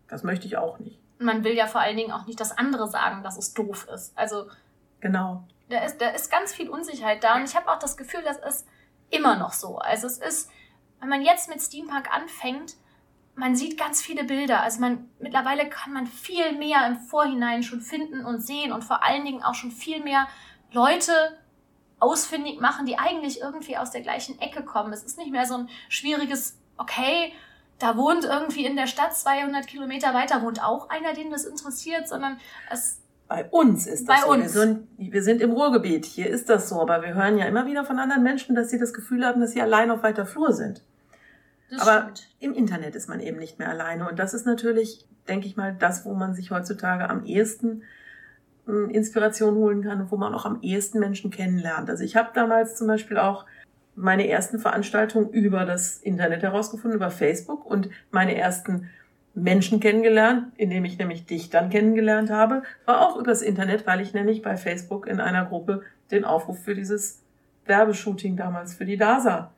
das 0.08 0.24
möchte 0.24 0.46
ich 0.46 0.58
auch 0.58 0.78
nicht. 0.78 1.00
Man 1.18 1.44
will 1.44 1.54
ja 1.54 1.66
vor 1.66 1.82
allen 1.82 1.98
Dingen 1.98 2.12
auch 2.12 2.28
nicht, 2.28 2.40
dass 2.40 2.56
andere 2.56 2.88
sagen, 2.88 3.24
dass 3.24 3.38
es 3.38 3.54
doof 3.56 3.88
ist. 3.92 4.16
Also 4.16 4.46
genau. 5.00 5.44
Da 5.70 5.84
ist, 5.84 6.00
da 6.00 6.10
ist 6.10 6.30
ganz 6.30 6.54
viel 6.54 6.70
Unsicherheit 6.70 7.24
da 7.24 7.36
und 7.36 7.46
ich 7.46 7.56
habe 7.56 7.72
auch 7.72 7.80
das 7.80 7.98
Gefühl, 7.98 8.22
das 8.24 8.38
ist 8.38 8.68
immer 9.10 9.38
noch 9.38 9.54
so. 9.54 9.80
Also 9.80 10.06
es 10.06 10.20
ist, 10.20 10.52
wenn 11.00 11.10
man 11.10 11.24
jetzt 11.24 11.50
mit 11.50 11.60
Steampunk 11.62 12.14
anfängt, 12.14 12.76
man 13.34 13.56
sieht 13.56 13.78
ganz 13.78 14.02
viele 14.02 14.24
Bilder. 14.24 14.62
Also 14.62 14.80
man, 14.80 15.10
mittlerweile 15.20 15.68
kann 15.68 15.94
man 15.94 16.08
viel 16.08 16.58
mehr 16.58 16.86
im 16.88 16.98
Vorhinein 16.98 17.64
schon 17.64 17.82
finden 17.82 18.24
und 18.24 18.40
sehen 18.46 18.72
und 18.72 18.84
vor 18.84 19.04
allen 19.04 19.26
Dingen 19.26 19.44
auch 19.44 19.56
schon 19.56 19.72
viel 19.72 20.04
mehr 20.04 20.28
Leute 20.72 21.12
ausfindig 22.00 22.60
machen, 22.60 22.86
die 22.86 22.98
eigentlich 22.98 23.42
irgendwie 23.42 23.78
aus 23.78 23.92
der 23.92 24.02
gleichen 24.02 24.40
Ecke 24.40 24.64
kommen. 24.64 24.94
Es 24.94 25.04
ist 25.04 25.18
nicht 25.18 25.32
mehr 25.32 25.46
so 25.46 25.56
ein 25.56 25.70
schwieriges, 25.90 26.58
okay, 26.78 27.34
da 27.80 27.98
wohnt 27.98 28.24
irgendwie 28.24 28.66
in 28.66 28.76
der 28.76 28.88
Stadt 28.88 29.16
200 29.16 29.68
Kilometer 29.68 30.14
weiter, 30.14 30.42
wohnt 30.42 30.64
auch 30.64 30.90
einer, 30.90 31.14
den 31.14 31.32
das 31.32 31.46
interessiert, 31.46 32.08
sondern 32.08 32.38
es 32.72 33.02
bei 33.28 33.46
uns 33.46 33.88
ist 33.88 34.08
das 34.08 34.22
Bei 34.22 34.26
so. 34.26 34.34
Uns. 34.34 34.44
Wir, 34.44 34.50
sind, 34.50 34.88
wir 34.98 35.24
sind 35.24 35.42
im 35.42 35.52
Ruhrgebiet. 35.52 36.06
Hier 36.06 36.30
ist 36.30 36.50
das 36.50 36.70
so. 36.70 36.80
Aber 36.80 37.02
wir 37.02 37.16
hören 37.16 37.38
ja 37.38 37.46
immer 37.46 37.66
wieder 37.66 37.84
von 37.84 37.98
anderen 37.98 38.24
Menschen, 38.24 38.56
dass 38.56 38.70
sie 38.70 38.78
das 38.78 38.94
Gefühl 38.94 39.26
haben, 39.26 39.42
dass 39.42 39.52
sie 39.52 39.62
allein 39.62 39.90
auf 39.90 40.04
weiter 40.04 40.26
Flur 40.26 40.54
sind. 40.54 40.84
Das 41.72 41.82
Aber 41.82 42.12
stimmt. 42.16 42.30
im 42.40 42.54
Internet 42.54 42.96
ist 42.96 43.10
man 43.10 43.20
eben 43.20 43.38
nicht 43.38 43.58
mehr 43.58 43.70
alleine. 43.70 44.08
Und 44.08 44.20
das 44.20 44.36
ist 44.36 44.46
natürlich, 44.46 45.08
denke 45.28 45.48
ich 45.48 45.58
mal, 45.58 45.74
das, 45.74 46.06
wo 46.06 46.14
man 46.14 46.36
sich 46.36 46.52
heutzutage 46.52 47.10
am 47.10 47.26
ehesten 47.26 47.82
Inspiration 48.68 49.56
holen 49.56 49.84
kann 49.84 50.10
wo 50.10 50.18
man 50.18 50.34
auch 50.34 50.46
am 50.46 50.60
ehesten 50.62 51.00
Menschen 51.00 51.32
kennenlernt. 51.32 51.90
Also 51.90 52.04
ich 52.04 52.16
habe 52.16 52.30
damals 52.34 52.76
zum 52.76 52.88
Beispiel 52.88 53.18
auch 53.18 53.46
meine 53.96 54.28
ersten 54.28 54.60
Veranstaltungen 54.60 55.30
über 55.30 55.66
das 55.66 55.98
Internet 56.00 56.44
herausgefunden, 56.44 56.98
über 56.98 57.12
Facebook 57.12 57.66
und 57.66 57.90
meine 58.12 58.36
ersten 58.36 58.90
Menschen 59.34 59.80
kennengelernt, 59.80 60.48
indem 60.58 60.86
ich 60.86 60.98
nämlich 60.98 61.26
dich 61.26 61.50
dann 61.50 61.70
kennengelernt 61.70 62.30
habe, 62.30 62.64
war 62.86 63.08
auch 63.08 63.18
übers 63.18 63.42
Internet, 63.42 63.86
weil 63.86 64.02
ich 64.02 64.14
nämlich 64.14 64.42
bei 64.42 64.58
Facebook 64.58 65.08
in 65.08 65.20
einer 65.20 65.46
Gruppe 65.46 65.84
den 66.12 66.26
Aufruf 66.26 66.60
für 66.60 66.76
dieses 66.76 67.22
Werbeshooting 67.66 68.38
damals 68.38 68.74
für 68.76 68.86
die 68.86 68.98
DASA 68.98 69.52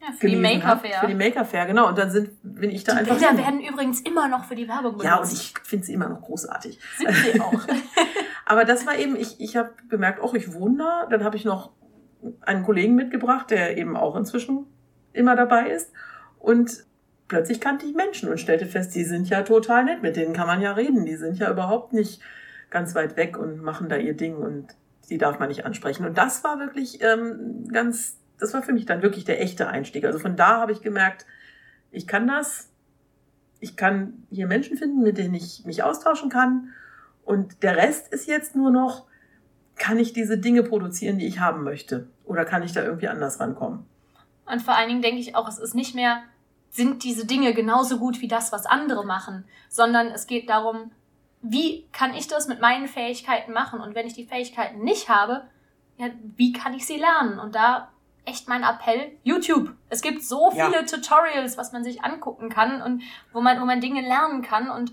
ja, 0.00 0.12
für 0.16 0.28
die 0.28 0.36
Maker 0.36 0.78
Fair. 0.78 1.00
Für 1.00 1.06
die 1.06 1.14
Maker 1.14 1.44
Fair, 1.44 1.66
genau. 1.66 1.88
Und 1.88 1.98
dann 1.98 2.10
sind, 2.10 2.30
bin 2.42 2.70
ich 2.70 2.84
da 2.84 2.92
die 2.92 2.98
einfach. 3.00 3.16
Die 3.16 3.24
Bilder 3.24 3.38
werden 3.38 3.60
übrigens 3.60 4.00
immer 4.00 4.28
noch 4.28 4.44
für 4.44 4.54
die 4.54 4.68
Werbung 4.68 4.92
benutzt. 4.92 5.04
Ja, 5.04 5.16
und 5.16 5.32
ich 5.32 5.54
finde 5.64 5.86
sie 5.86 5.94
immer 5.94 6.08
noch 6.08 6.22
großartig. 6.22 6.78
Sind 6.96 7.14
sie 7.14 7.40
auch. 7.40 7.60
Aber 8.46 8.64
das 8.64 8.86
war 8.86 8.96
eben, 8.96 9.16
ich, 9.16 9.40
ich 9.40 9.56
habe 9.56 9.72
gemerkt, 9.88 10.20
oh, 10.22 10.32
ich 10.34 10.52
wohne 10.52 10.78
da. 10.78 11.06
Dann 11.10 11.24
habe 11.24 11.36
ich 11.36 11.44
noch 11.44 11.70
einen 12.42 12.64
Kollegen 12.64 12.94
mitgebracht, 12.94 13.50
der 13.50 13.76
eben 13.76 13.96
auch 13.96 14.16
inzwischen 14.16 14.66
immer 15.12 15.36
dabei 15.36 15.70
ist. 15.70 15.92
Und 16.38 16.84
plötzlich 17.28 17.60
kannte 17.60 17.86
ich 17.86 17.94
Menschen 17.94 18.28
und 18.28 18.38
stellte 18.38 18.66
fest, 18.66 18.94
die 18.94 19.04
sind 19.04 19.28
ja 19.28 19.42
total 19.42 19.84
nett, 19.84 20.02
mit 20.02 20.16
denen 20.16 20.32
kann 20.32 20.46
man 20.46 20.60
ja 20.60 20.72
reden. 20.72 21.04
Die 21.04 21.16
sind 21.16 21.38
ja 21.38 21.50
überhaupt 21.50 21.92
nicht 21.92 22.20
ganz 22.70 22.94
weit 22.94 23.16
weg 23.16 23.38
und 23.38 23.62
machen 23.62 23.88
da 23.88 23.96
ihr 23.96 24.16
Ding 24.16 24.36
und 24.36 24.68
die 25.10 25.18
darf 25.18 25.38
man 25.38 25.48
nicht 25.48 25.64
ansprechen. 25.64 26.06
Und 26.06 26.18
das 26.18 26.44
war 26.44 26.58
wirklich 26.58 27.02
ähm, 27.02 27.66
ganz, 27.72 28.18
das 28.38 28.54
war 28.54 28.62
für 28.62 28.72
mich 28.72 28.86
dann 28.86 29.02
wirklich 29.02 29.24
der 29.24 29.40
echte 29.40 29.68
Einstieg. 29.68 30.04
Also 30.04 30.18
von 30.18 30.36
da 30.36 30.60
habe 30.60 30.72
ich 30.72 30.82
gemerkt, 30.82 31.26
ich 31.90 32.06
kann 32.06 32.26
das. 32.26 32.70
Ich 33.60 33.76
kann 33.76 34.24
hier 34.30 34.46
Menschen 34.46 34.76
finden, 34.76 35.02
mit 35.02 35.18
denen 35.18 35.34
ich 35.34 35.64
mich 35.64 35.82
austauschen 35.82 36.30
kann. 36.30 36.72
Und 37.24 37.62
der 37.62 37.76
Rest 37.76 38.12
ist 38.12 38.26
jetzt 38.26 38.54
nur 38.54 38.70
noch, 38.70 39.06
kann 39.76 39.98
ich 39.98 40.12
diese 40.12 40.38
Dinge 40.38 40.62
produzieren, 40.62 41.18
die 41.18 41.26
ich 41.26 41.40
haben 41.40 41.64
möchte? 41.64 42.08
Oder 42.24 42.44
kann 42.44 42.62
ich 42.62 42.72
da 42.72 42.82
irgendwie 42.82 43.08
anders 43.08 43.40
rankommen? 43.40 43.84
Und 44.46 44.62
vor 44.62 44.76
allen 44.76 44.88
Dingen 44.88 45.02
denke 45.02 45.20
ich 45.20 45.34
auch, 45.34 45.48
es 45.48 45.58
ist 45.58 45.74
nicht 45.74 45.94
mehr, 45.94 46.22
sind 46.70 47.04
diese 47.04 47.26
Dinge 47.26 47.54
genauso 47.54 47.98
gut 47.98 48.20
wie 48.20 48.28
das, 48.28 48.52
was 48.52 48.66
andere 48.66 49.04
machen, 49.04 49.44
sondern 49.68 50.08
es 50.08 50.26
geht 50.26 50.48
darum, 50.48 50.90
wie 51.42 51.86
kann 51.92 52.14
ich 52.14 52.28
das 52.28 52.48
mit 52.48 52.60
meinen 52.60 52.88
Fähigkeiten 52.88 53.52
machen? 53.52 53.80
Und 53.80 53.94
wenn 53.94 54.06
ich 54.06 54.14
die 54.14 54.26
Fähigkeiten 54.26 54.82
nicht 54.82 55.08
habe, 55.08 55.42
ja, 55.96 56.08
wie 56.36 56.52
kann 56.52 56.74
ich 56.74 56.86
sie 56.86 56.98
lernen? 56.98 57.38
Und 57.38 57.54
da 57.54 57.90
echt 58.28 58.48
mein 58.48 58.62
Appell, 58.62 59.12
YouTube. 59.22 59.72
Es 59.88 60.02
gibt 60.02 60.22
so 60.22 60.50
viele 60.50 60.72
ja. 60.72 60.82
Tutorials, 60.82 61.56
was 61.56 61.72
man 61.72 61.82
sich 61.82 62.04
angucken 62.04 62.50
kann 62.50 62.82
und 62.82 63.02
wo 63.32 63.40
man, 63.40 63.60
wo 63.60 63.64
man 63.64 63.80
Dinge 63.80 64.02
lernen 64.02 64.42
kann. 64.42 64.70
Und 64.70 64.92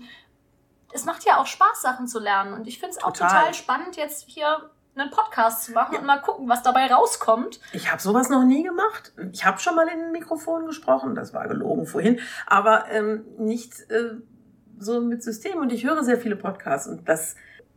es 0.92 1.04
macht 1.04 1.24
ja 1.24 1.38
auch 1.38 1.46
Spaß, 1.46 1.82
Sachen 1.82 2.08
zu 2.08 2.18
lernen. 2.18 2.54
Und 2.54 2.66
ich 2.66 2.78
finde 2.78 2.96
es 2.96 3.04
auch 3.04 3.12
total 3.12 3.52
spannend, 3.54 3.96
jetzt 3.96 4.28
hier 4.28 4.70
einen 4.94 5.10
Podcast 5.10 5.64
zu 5.64 5.72
machen 5.72 5.94
ja. 5.94 6.00
und 6.00 6.06
mal 6.06 6.22
gucken, 6.22 6.48
was 6.48 6.62
dabei 6.62 6.86
rauskommt. 6.86 7.60
Ich 7.72 7.92
habe 7.92 8.00
sowas 8.00 8.30
noch 8.30 8.44
nie 8.44 8.62
gemacht. 8.62 9.12
Ich 9.32 9.44
habe 9.44 9.58
schon 9.58 9.74
mal 9.74 9.86
in 9.88 10.06
ein 10.06 10.12
Mikrofon 10.12 10.64
gesprochen, 10.64 11.14
das 11.14 11.34
war 11.34 11.46
gelogen 11.48 11.86
vorhin, 11.86 12.20
aber 12.46 12.86
ähm, 12.90 13.26
nicht 13.36 13.90
äh, 13.90 14.14
so 14.78 15.02
mit 15.02 15.22
System. 15.22 15.58
Und 15.58 15.70
ich 15.70 15.84
höre 15.84 16.02
sehr 16.02 16.18
viele 16.18 16.36
Podcasts 16.36 16.88
und 16.88 17.06
das 17.08 17.36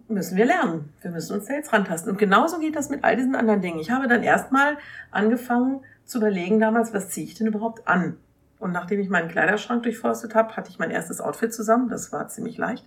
müssen 0.09 0.37
wir 0.37 0.45
lernen. 0.45 0.93
Wir 1.01 1.11
müssen 1.11 1.33
uns 1.33 1.45
da 1.45 1.53
jetzt 1.53 1.71
rantasten. 1.71 2.11
Und 2.11 2.17
genauso 2.17 2.59
geht 2.59 2.75
das 2.75 2.89
mit 2.89 3.03
all 3.03 3.15
diesen 3.15 3.35
anderen 3.35 3.61
Dingen. 3.61 3.79
Ich 3.79 3.91
habe 3.91 4.07
dann 4.07 4.23
erstmal 4.23 4.77
angefangen 5.11 5.81
zu 6.05 6.17
überlegen 6.17 6.59
damals, 6.59 6.93
was 6.93 7.09
ziehe 7.09 7.25
ich 7.25 7.35
denn 7.35 7.47
überhaupt 7.47 7.87
an? 7.87 8.17
Und 8.57 8.71
nachdem 8.71 8.99
ich 8.99 9.09
meinen 9.09 9.29
Kleiderschrank 9.29 9.83
durchforstet 9.83 10.35
habe, 10.35 10.55
hatte 10.57 10.69
ich 10.69 10.79
mein 10.79 10.91
erstes 10.91 11.21
Outfit 11.21 11.53
zusammen. 11.53 11.89
Das 11.89 12.11
war 12.11 12.27
ziemlich 12.27 12.57
leicht. 12.57 12.85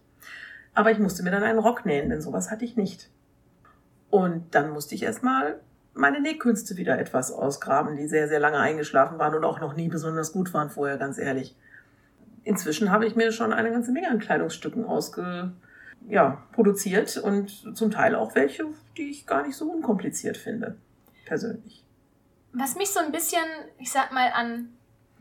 Aber 0.74 0.90
ich 0.90 0.98
musste 0.98 1.22
mir 1.22 1.30
dann 1.30 1.42
einen 1.42 1.58
Rock 1.58 1.86
nähen, 1.86 2.10
denn 2.10 2.20
sowas 2.20 2.50
hatte 2.50 2.64
ich 2.64 2.76
nicht. 2.76 3.08
Und 4.10 4.54
dann 4.54 4.70
musste 4.70 4.94
ich 4.94 5.02
erstmal 5.02 5.60
meine 5.94 6.20
Nähkünste 6.20 6.76
wieder 6.76 6.98
etwas 6.98 7.32
ausgraben, 7.32 7.96
die 7.96 8.06
sehr, 8.06 8.28
sehr 8.28 8.40
lange 8.40 8.58
eingeschlafen 8.58 9.18
waren 9.18 9.34
und 9.34 9.44
auch 9.44 9.60
noch 9.60 9.76
nie 9.76 9.88
besonders 9.88 10.32
gut 10.32 10.52
waren 10.54 10.70
vorher, 10.70 10.96
ganz 10.96 11.18
ehrlich. 11.18 11.56
Inzwischen 12.44 12.90
habe 12.90 13.06
ich 13.06 13.14
mir 13.14 13.32
schon 13.32 13.52
eine 13.52 13.70
ganze 13.70 13.92
Menge 13.92 14.10
an 14.10 14.18
Kleidungsstücken 14.18 14.84
ausge, 14.84 15.52
ja, 16.08 16.42
produziert 16.52 17.16
und 17.16 17.76
zum 17.76 17.90
Teil 17.90 18.14
auch 18.14 18.34
welche, 18.34 18.66
die 18.96 19.10
ich 19.10 19.26
gar 19.26 19.46
nicht 19.46 19.56
so 19.56 19.70
unkompliziert 19.70 20.36
finde, 20.36 20.76
persönlich. 21.24 21.84
Was 22.52 22.74
mich 22.76 22.90
so 22.90 23.00
ein 23.00 23.12
bisschen, 23.12 23.44
ich 23.78 23.90
sag 23.90 24.12
mal, 24.12 24.30
an 24.32 24.72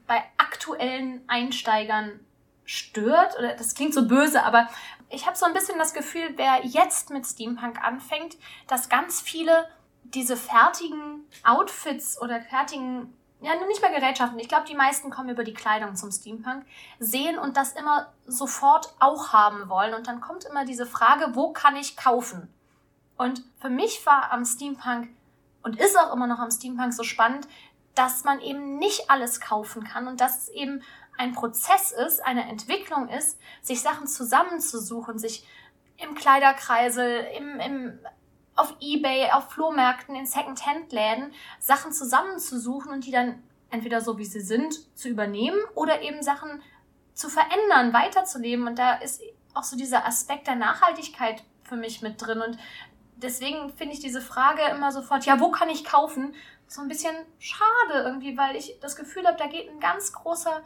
bei 0.07 0.21
aktuellen 0.37 1.21
Einsteigern 1.27 2.19
stört, 2.65 3.37
oder 3.37 3.55
das 3.55 3.75
klingt 3.75 3.93
so 3.93 4.07
böse, 4.07 4.43
aber 4.43 4.67
ich 5.09 5.25
habe 5.25 5.37
so 5.37 5.45
ein 5.45 5.53
bisschen 5.53 5.77
das 5.77 5.93
Gefühl, 5.93 6.33
wer 6.35 6.65
jetzt 6.65 7.09
mit 7.09 7.25
Steampunk 7.25 7.81
anfängt, 7.81 8.37
dass 8.67 8.89
ganz 8.89 9.21
viele 9.21 9.67
diese 10.03 10.35
fertigen 10.35 11.25
Outfits 11.43 12.21
oder 12.21 12.41
fertigen, 12.41 13.13
ja, 13.41 13.55
nicht 13.67 13.81
mehr 13.81 13.91
Gerätschaften, 13.91 14.39
ich 14.39 14.47
glaube, 14.47 14.67
die 14.67 14.75
meisten 14.75 15.09
kommen 15.09 15.29
über 15.29 15.43
die 15.43 15.53
Kleidung 15.53 15.95
zum 15.95 16.11
Steampunk, 16.11 16.63
sehen 16.99 17.39
und 17.39 17.57
das 17.57 17.73
immer 17.73 18.13
sofort 18.27 18.93
auch 18.99 19.33
haben 19.33 19.67
wollen. 19.67 19.95
Und 19.95 20.07
dann 20.07 20.21
kommt 20.21 20.45
immer 20.45 20.63
diese 20.63 20.85
Frage, 20.85 21.35
wo 21.35 21.51
kann 21.51 21.75
ich 21.75 21.97
kaufen? 21.97 22.53
Und 23.17 23.43
für 23.59 23.69
mich 23.69 24.05
war 24.05 24.31
am 24.31 24.45
Steampunk 24.45 25.09
und 25.63 25.79
ist 25.79 25.97
auch 25.97 26.13
immer 26.13 26.27
noch 26.27 26.39
am 26.39 26.51
Steampunk 26.51 26.93
so 26.93 27.03
spannend, 27.03 27.47
dass 27.95 28.23
man 28.23 28.39
eben 28.41 28.77
nicht 28.77 29.09
alles 29.09 29.41
kaufen 29.41 29.83
kann 29.83 30.07
und 30.07 30.21
dass 30.21 30.43
es 30.43 30.49
eben 30.49 30.81
ein 31.17 31.33
Prozess 31.33 31.91
ist, 31.91 32.23
eine 32.23 32.47
Entwicklung 32.47 33.09
ist, 33.09 33.39
sich 33.61 33.81
Sachen 33.81 34.07
zusammenzusuchen, 34.07 35.19
sich 35.19 35.45
im 35.97 36.15
Kleiderkreisel, 36.15 37.27
im, 37.37 37.59
im, 37.59 37.99
auf 38.55 38.75
Ebay, 38.79 39.31
auf 39.31 39.49
Flohmärkten, 39.51 40.15
in 40.15 40.25
Second-Hand-Läden 40.25 41.33
Sachen 41.59 41.91
zusammenzusuchen 41.91 42.91
und 42.91 43.05
die 43.05 43.11
dann 43.11 43.41
entweder 43.69 44.01
so 44.01 44.17
wie 44.17 44.25
sie 44.25 44.41
sind 44.41 44.95
zu 44.97 45.07
übernehmen 45.07 45.59
oder 45.75 46.01
eben 46.01 46.21
Sachen 46.21 46.61
zu 47.13 47.29
verändern, 47.29 47.93
weiterzuleben. 47.93 48.67
Und 48.67 48.77
da 48.77 48.95
ist 48.95 49.21
auch 49.53 49.63
so 49.63 49.77
dieser 49.77 50.05
Aspekt 50.05 50.47
der 50.47 50.55
Nachhaltigkeit 50.55 51.43
für 51.63 51.75
mich 51.75 52.01
mit 52.01 52.21
drin. 52.21 52.41
Und 52.41 52.57
deswegen 53.15 53.71
finde 53.73 53.93
ich 53.93 53.99
diese 53.99 54.21
Frage 54.21 54.63
immer 54.69 54.91
sofort, 54.91 55.25
ja, 55.25 55.39
wo 55.39 55.51
kann 55.51 55.69
ich 55.69 55.85
kaufen? 55.85 56.35
So 56.67 56.81
ein 56.81 56.87
bisschen 56.87 57.15
schade 57.39 58.03
irgendwie, 58.03 58.37
weil 58.37 58.55
ich 58.55 58.77
das 58.81 58.95
Gefühl 58.95 59.25
habe, 59.25 59.37
da 59.37 59.47
geht 59.47 59.69
ein 59.69 59.79
ganz 59.79 60.13
großer 60.13 60.61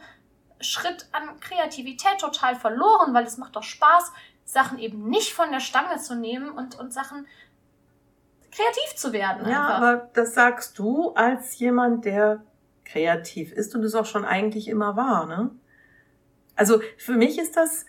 Schritt 0.60 1.06
an 1.12 1.38
Kreativität 1.40 2.18
total 2.18 2.56
verloren, 2.56 3.12
weil 3.12 3.24
es 3.24 3.36
macht 3.36 3.56
doch 3.56 3.62
Spaß, 3.62 4.12
Sachen 4.44 4.78
eben 4.78 5.08
nicht 5.08 5.34
von 5.34 5.50
der 5.50 5.60
Stange 5.60 5.98
zu 5.98 6.14
nehmen 6.14 6.50
und, 6.50 6.78
und 6.78 6.92
Sachen 6.92 7.26
kreativ 8.56 8.96
zu 8.96 9.12
werden. 9.12 9.48
Ja, 9.48 9.66
einfach. 9.66 9.76
aber 9.76 10.10
das 10.14 10.34
sagst 10.34 10.78
du 10.78 11.10
als 11.10 11.58
jemand, 11.58 12.04
der 12.04 12.42
kreativ 12.84 13.52
ist 13.52 13.74
und 13.74 13.84
es 13.84 13.94
auch 13.94 14.06
schon 14.06 14.24
eigentlich 14.24 14.68
immer 14.68 14.96
war, 14.96 15.26
ne? 15.26 15.50
Also 16.54 16.80
für 16.96 17.12
mich 17.12 17.38
ist 17.38 17.56
das 17.56 17.84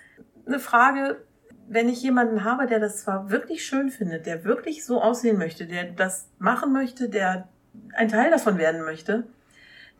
eine 0.45 0.59
Frage, 0.59 1.23
wenn 1.69 1.87
ich 1.87 2.01
jemanden 2.01 2.43
habe, 2.43 2.67
der 2.67 2.79
das 2.79 3.03
zwar 3.03 3.29
wirklich 3.29 3.65
schön 3.65 3.89
findet, 3.89 4.25
der 4.25 4.43
wirklich 4.43 4.85
so 4.85 5.01
aussehen 5.01 5.37
möchte, 5.37 5.67
der 5.67 5.85
das 5.85 6.29
machen 6.37 6.73
möchte, 6.73 7.09
der 7.09 7.47
ein 7.93 8.09
Teil 8.09 8.29
davon 8.29 8.57
werden 8.57 8.83
möchte, 8.83 9.25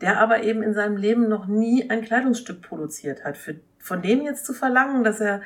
der 0.00 0.20
aber 0.20 0.42
eben 0.42 0.62
in 0.62 0.74
seinem 0.74 0.96
Leben 0.96 1.28
noch 1.28 1.46
nie 1.46 1.88
ein 1.90 2.02
Kleidungsstück 2.02 2.62
produziert 2.62 3.24
hat. 3.24 3.36
Für, 3.36 3.56
von 3.78 4.02
dem 4.02 4.22
jetzt 4.22 4.44
zu 4.46 4.52
verlangen, 4.52 5.04
dass 5.04 5.20
er 5.20 5.42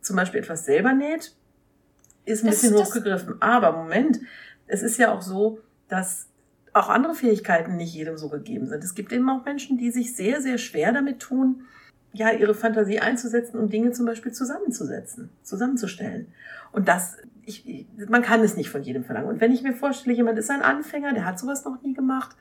zum 0.00 0.16
Beispiel 0.16 0.40
etwas 0.40 0.64
selber 0.64 0.92
näht, 0.92 1.34
ist 2.24 2.42
ein 2.42 2.50
das, 2.50 2.60
bisschen 2.60 2.76
hochgegriffen. 2.76 3.40
Aber 3.40 3.72
Moment, 3.72 4.20
es 4.66 4.82
ist 4.82 4.98
ja 4.98 5.12
auch 5.12 5.22
so, 5.22 5.60
dass 5.88 6.28
auch 6.72 6.88
andere 6.88 7.14
Fähigkeiten 7.14 7.76
nicht 7.76 7.94
jedem 7.94 8.18
so 8.18 8.28
gegeben 8.28 8.66
sind. 8.66 8.82
Es 8.82 8.94
gibt 8.94 9.12
eben 9.12 9.28
auch 9.30 9.44
Menschen, 9.44 9.78
die 9.78 9.90
sich 9.90 10.16
sehr, 10.16 10.40
sehr 10.40 10.58
schwer 10.58 10.92
damit 10.92 11.20
tun, 11.20 11.62
ja, 12.12 12.30
ihre 12.30 12.54
Fantasie 12.54 13.00
einzusetzen, 13.00 13.58
um 13.58 13.68
Dinge 13.68 13.92
zum 13.92 14.06
Beispiel 14.06 14.32
zusammenzusetzen, 14.32 15.30
zusammenzustellen. 15.42 16.32
Und 16.72 16.88
das, 16.88 17.16
ich, 17.44 17.86
man 18.08 18.22
kann 18.22 18.40
es 18.40 18.56
nicht 18.56 18.70
von 18.70 18.82
jedem 18.82 19.04
verlangen. 19.04 19.28
Und 19.28 19.40
wenn 19.40 19.52
ich 19.52 19.62
mir 19.62 19.72
vorstelle, 19.72 20.14
jemand 20.14 20.38
ist 20.38 20.50
ein 20.50 20.62
Anfänger, 20.62 21.12
der 21.12 21.24
hat 21.24 21.38
sowas 21.38 21.64
noch 21.64 21.82
nie 21.82 21.92
gemacht, 21.92 22.36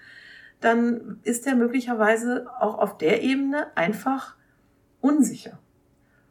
dann 0.60 1.20
ist 1.24 1.46
er 1.46 1.56
möglicherweise 1.56 2.48
auch 2.60 2.78
auf 2.78 2.98
der 2.98 3.24
Ebene 3.24 3.75
einfach 3.75 4.36
unsicher. 5.02 5.60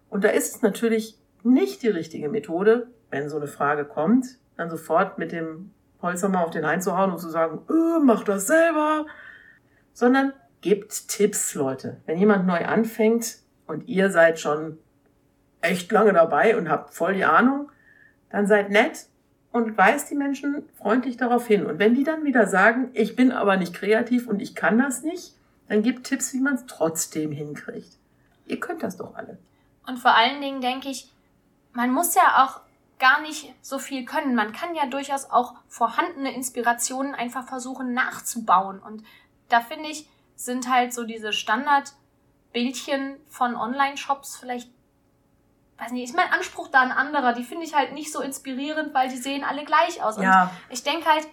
Und 0.08 0.24
da 0.24 0.28
ist 0.28 0.56
es 0.56 0.62
natürlich 0.62 1.18
nicht 1.42 1.82
die 1.82 1.88
richtige 1.88 2.28
Methode, 2.28 2.88
wenn 3.12 3.28
so 3.28 3.36
eine 3.36 3.46
Frage 3.46 3.84
kommt, 3.84 4.26
dann 4.56 4.70
sofort 4.70 5.18
mit 5.18 5.32
dem 5.32 5.70
Holzhammer 6.00 6.42
auf 6.42 6.50
den 6.50 6.64
einzuhauen 6.64 7.12
und 7.12 7.18
zu 7.18 7.28
sagen, 7.28 7.60
öh, 7.68 8.00
mach 8.02 8.24
das 8.24 8.46
selber, 8.46 9.06
sondern 9.92 10.32
gebt 10.62 11.08
Tipps, 11.08 11.54
Leute. 11.54 12.00
Wenn 12.06 12.18
jemand 12.18 12.46
neu 12.46 12.64
anfängt 12.64 13.36
und 13.66 13.86
ihr 13.86 14.10
seid 14.10 14.40
schon 14.40 14.78
echt 15.60 15.92
lange 15.92 16.14
dabei 16.14 16.56
und 16.56 16.70
habt 16.70 16.94
voll 16.94 17.14
die 17.14 17.24
Ahnung, 17.24 17.70
dann 18.30 18.46
seid 18.46 18.70
nett 18.70 19.06
und 19.52 19.76
weist 19.76 20.10
die 20.10 20.14
Menschen 20.14 20.64
freundlich 20.78 21.18
darauf 21.18 21.46
hin. 21.46 21.66
Und 21.66 21.78
wenn 21.78 21.94
die 21.94 22.04
dann 22.04 22.24
wieder 22.24 22.46
sagen, 22.46 22.90
ich 22.94 23.14
bin 23.14 23.30
aber 23.30 23.58
nicht 23.58 23.74
kreativ 23.74 24.26
und 24.26 24.40
ich 24.40 24.54
kann 24.54 24.78
das 24.78 25.02
nicht, 25.02 25.34
dann 25.68 25.82
gebt 25.82 26.04
Tipps, 26.04 26.32
wie 26.32 26.40
man 26.40 26.54
es 26.54 26.64
trotzdem 26.66 27.30
hinkriegt. 27.30 27.98
Ihr 28.46 28.58
könnt 28.58 28.82
das 28.82 28.96
doch 28.96 29.14
alle. 29.14 29.36
Und 29.86 29.98
vor 29.98 30.14
allen 30.14 30.40
Dingen 30.40 30.62
denke 30.62 30.88
ich, 30.88 31.12
man 31.74 31.90
muss 31.90 32.14
ja 32.14 32.44
auch 32.44 32.62
gar 33.02 33.20
nicht 33.20 33.52
so 33.62 33.80
viel 33.80 34.04
können. 34.04 34.36
Man 34.36 34.52
kann 34.52 34.76
ja 34.76 34.86
durchaus 34.86 35.28
auch 35.28 35.56
vorhandene 35.66 36.32
Inspirationen 36.32 37.16
einfach 37.16 37.48
versuchen 37.48 37.92
nachzubauen. 37.92 38.78
Und 38.78 39.02
da 39.48 39.60
finde 39.60 39.88
ich, 39.88 40.08
sind 40.36 40.70
halt 40.70 40.94
so 40.94 41.02
diese 41.02 41.32
Standardbildchen 41.32 43.16
von 43.28 43.56
Online-Shops 43.56 44.36
vielleicht, 44.36 44.70
weiß 45.78 45.90
nicht, 45.90 46.04
ist 46.04 46.14
mein 46.14 46.30
Anspruch 46.30 46.68
da 46.68 46.80
ein 46.82 46.92
anderer. 46.92 47.32
Die 47.32 47.42
finde 47.42 47.64
ich 47.64 47.74
halt 47.74 47.92
nicht 47.92 48.12
so 48.12 48.20
inspirierend, 48.20 48.94
weil 48.94 49.08
die 49.08 49.16
sehen 49.16 49.42
alle 49.42 49.64
gleich 49.64 50.00
aus. 50.00 50.16
Ja. 50.18 50.44
Und 50.44 50.50
ich 50.70 50.84
denke 50.84 51.10
halt, 51.10 51.26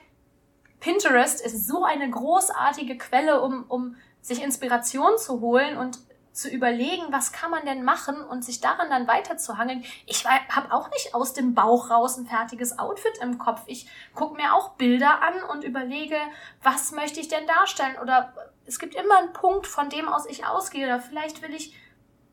Pinterest 0.79 1.39
ist 1.39 1.67
so 1.67 1.83
eine 1.85 2.09
großartige 2.09 2.97
Quelle, 2.97 3.41
um, 3.41 3.65
um 3.67 3.95
sich 4.21 4.41
Inspiration 4.41 5.19
zu 5.19 5.39
holen 5.39 5.77
und 5.77 5.99
zu 6.31 6.49
überlegen, 6.49 7.11
was 7.11 7.31
kann 7.31 7.51
man 7.51 7.65
denn 7.65 7.83
machen 7.83 8.23
und 8.23 8.45
sich 8.45 8.61
daran 8.61 8.89
dann 8.89 9.07
weiterzuhangeln. 9.07 9.83
Ich 10.05 10.25
habe 10.25 10.71
auch 10.71 10.89
nicht 10.91 11.13
aus 11.15 11.33
dem 11.33 11.53
Bauch 11.53 11.89
raus 11.89 12.17
ein 12.17 12.27
fertiges 12.27 12.79
Outfit 12.79 13.17
im 13.21 13.37
Kopf. 13.37 13.63
Ich 13.65 13.87
gucke 14.13 14.35
mir 14.35 14.53
auch 14.53 14.71
Bilder 14.75 15.21
an 15.21 15.43
und 15.43 15.63
überlege, 15.63 16.17
was 16.63 16.91
möchte 16.91 17.19
ich 17.19 17.27
denn 17.27 17.47
darstellen. 17.47 17.97
Oder 18.01 18.33
es 18.65 18.79
gibt 18.79 18.95
immer 18.95 19.17
einen 19.17 19.33
Punkt, 19.33 19.67
von 19.67 19.89
dem 19.89 20.07
aus 20.07 20.25
ich 20.27 20.45
ausgehe. 20.45 20.85
Oder 20.85 20.99
vielleicht 20.99 21.41
will 21.41 21.53
ich 21.53 21.75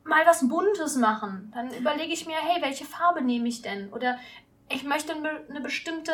mal 0.04 0.24
was 0.26 0.48
Buntes 0.48 0.96
machen. 0.96 1.50
Dann 1.54 1.72
überlege 1.74 2.12
ich 2.12 2.26
mir, 2.26 2.36
hey, 2.36 2.62
welche 2.62 2.84
Farbe 2.84 3.22
nehme 3.22 3.48
ich 3.48 3.62
denn? 3.62 3.92
Oder 3.92 4.18
ich 4.68 4.84
möchte 4.84 5.14
eine 5.14 5.60
bestimmte 5.60 6.12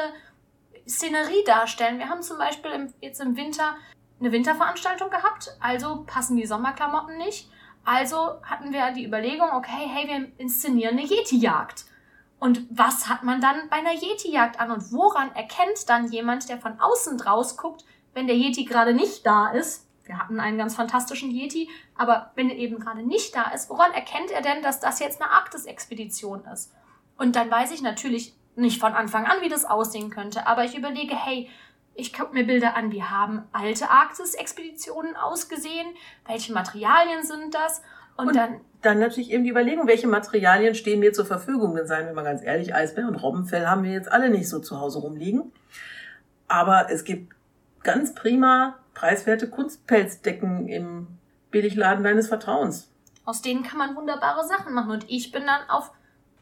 Szenerie 0.89 1.45
darstellen. 1.45 1.99
Wir 1.99 2.09
haben 2.09 2.23
zum 2.23 2.39
Beispiel 2.39 2.93
jetzt 3.01 3.21
im 3.21 3.37
Winter 3.37 3.77
eine 4.21 4.33
Winterveranstaltung 4.33 5.11
gehabt, 5.11 5.57
also 5.61 6.05
passen 6.07 6.37
die 6.37 6.47
Sommerklamotten 6.47 7.19
nicht. 7.19 7.51
Also 7.85 8.41
hatten 8.43 8.73
wir 8.73 8.93
die 8.93 9.05
Überlegung, 9.05 9.51
okay, 9.53 9.89
hey, 9.89 10.09
wir 10.09 10.33
inszenieren 10.39 10.99
eine 10.99 11.07
Yeti-Jagd. 11.07 11.85
Und 12.39 12.67
was 12.71 13.09
hat 13.09 13.23
man 13.23 13.41
dann 13.41 13.69
bei 13.71 13.77
einer 13.77 13.93
Yeti-Jagd 13.93 14.59
an 14.59 14.71
und 14.71 14.93
woran 14.93 15.35
erkennt 15.35 15.89
dann 15.89 16.11
jemand, 16.11 16.49
der 16.49 16.59
von 16.59 16.81
außen 16.81 17.19
draus 17.19 17.57
guckt, 17.57 17.85
wenn 18.15 18.27
der 18.27 18.37
Yeti 18.37 18.65
gerade 18.65 18.95
nicht 18.95 19.27
da 19.27 19.51
ist? 19.51 19.89
Wir 20.05 20.19
hatten 20.19 20.41
einen 20.41 20.59
ganz 20.59 20.75
fantastischen 20.75 21.31
Yeti, 21.31 21.69
aber 21.97 22.33
wenn 22.35 22.51
er 22.51 22.57
eben 22.57 22.81
gerade 22.81 23.03
nicht 23.03 23.35
da 23.37 23.51
ist, 23.51 23.71
woran 23.71 23.93
erkennt 23.93 24.31
er 24.33 24.43
denn, 24.43 24.63
dass 24.63 24.81
das 24.81 24.99
jetzt 24.99 25.23
eine 25.23 25.31
Arktis-Expedition 25.31 26.45
ist? 26.47 26.73
Und 27.17 27.37
dann 27.37 27.51
weiß 27.51 27.71
ich 27.71 27.83
natürlich 27.83 28.35
nicht 28.57 28.81
von 28.81 28.93
Anfang 28.93 29.27
an, 29.27 29.41
wie 29.41 29.49
das 29.49 29.65
aussehen 29.65 30.11
könnte, 30.11 30.47
aber 30.47 30.65
ich 30.65 30.77
überlege, 30.77 31.15
hey, 31.15 31.49
ich 31.95 32.13
gucke 32.13 32.35
mir 32.35 32.47
Bilder 32.47 32.77
an, 32.77 32.93
wie 32.93 33.03
haben 33.03 33.43
alte 33.53 33.91
Arktis-Expeditionen 33.91 35.17
ausgesehen, 35.17 35.87
welche 36.27 36.53
Materialien 36.53 37.23
sind 37.25 37.55
das 37.55 37.83
und, 38.17 38.29
und, 38.29 38.37
dann... 38.37 38.61
Dann 38.83 38.99
natürlich 38.99 39.31
eben 39.31 39.45
die 39.45 39.51
Überlegung, 39.51 39.87
welche 39.87 40.09
Materialien 40.09 40.75
stehen 40.75 41.01
mir 41.01 41.13
zur 41.13 41.25
Verfügung. 41.25 41.75
Denn 41.77 41.87
seien 41.87 42.07
wir 42.07 42.15
mal 42.15 42.25
ganz 42.25 42.43
ehrlich, 42.43 42.75
Eisbär 42.75 43.07
und 43.07 43.15
Robbenfell 43.15 43.67
haben 43.67 43.85
wir 43.85 43.93
jetzt 43.93 44.11
alle 44.11 44.29
nicht 44.29 44.49
so 44.49 44.59
zu 44.59 44.81
Hause 44.81 44.99
rumliegen. 44.99 45.53
Aber 46.49 46.91
es 46.91 47.05
gibt 47.05 47.33
ganz 47.85 48.15
prima 48.15 48.77
preiswerte 48.95 49.49
Kunstpelzdecken 49.49 50.69
im 50.69 51.07
Billigladen 51.51 52.03
deines 52.03 52.29
Vertrauens. 52.29 52.91
Aus 53.25 53.41
denen 53.41 53.63
kann 53.63 53.79
man 53.79 53.95
wunderbare 53.95 54.45
Sachen 54.47 54.75
machen. 54.75 54.91
Und 54.91 55.09
ich 55.09 55.31
bin 55.31 55.47
dann 55.47 55.71
auf 55.71 55.93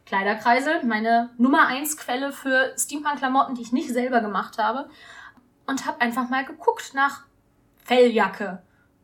Kleiderkreisel, 0.06 0.82
meine 0.84 1.30
Nummer 1.36 1.66
eins 1.66 1.96
Quelle 1.96 2.32
für 2.32 2.72
Steampunk-Klamotten, 2.76 3.54
die 3.54 3.62
ich 3.62 3.72
nicht 3.72 3.90
selber 3.90 4.20
gemacht 4.20 4.58
habe, 4.58 4.88
und 5.70 5.86
habe 5.86 6.00
einfach 6.00 6.28
mal 6.28 6.44
geguckt 6.44 6.94
nach 6.94 7.22
Felljacke 7.84 8.60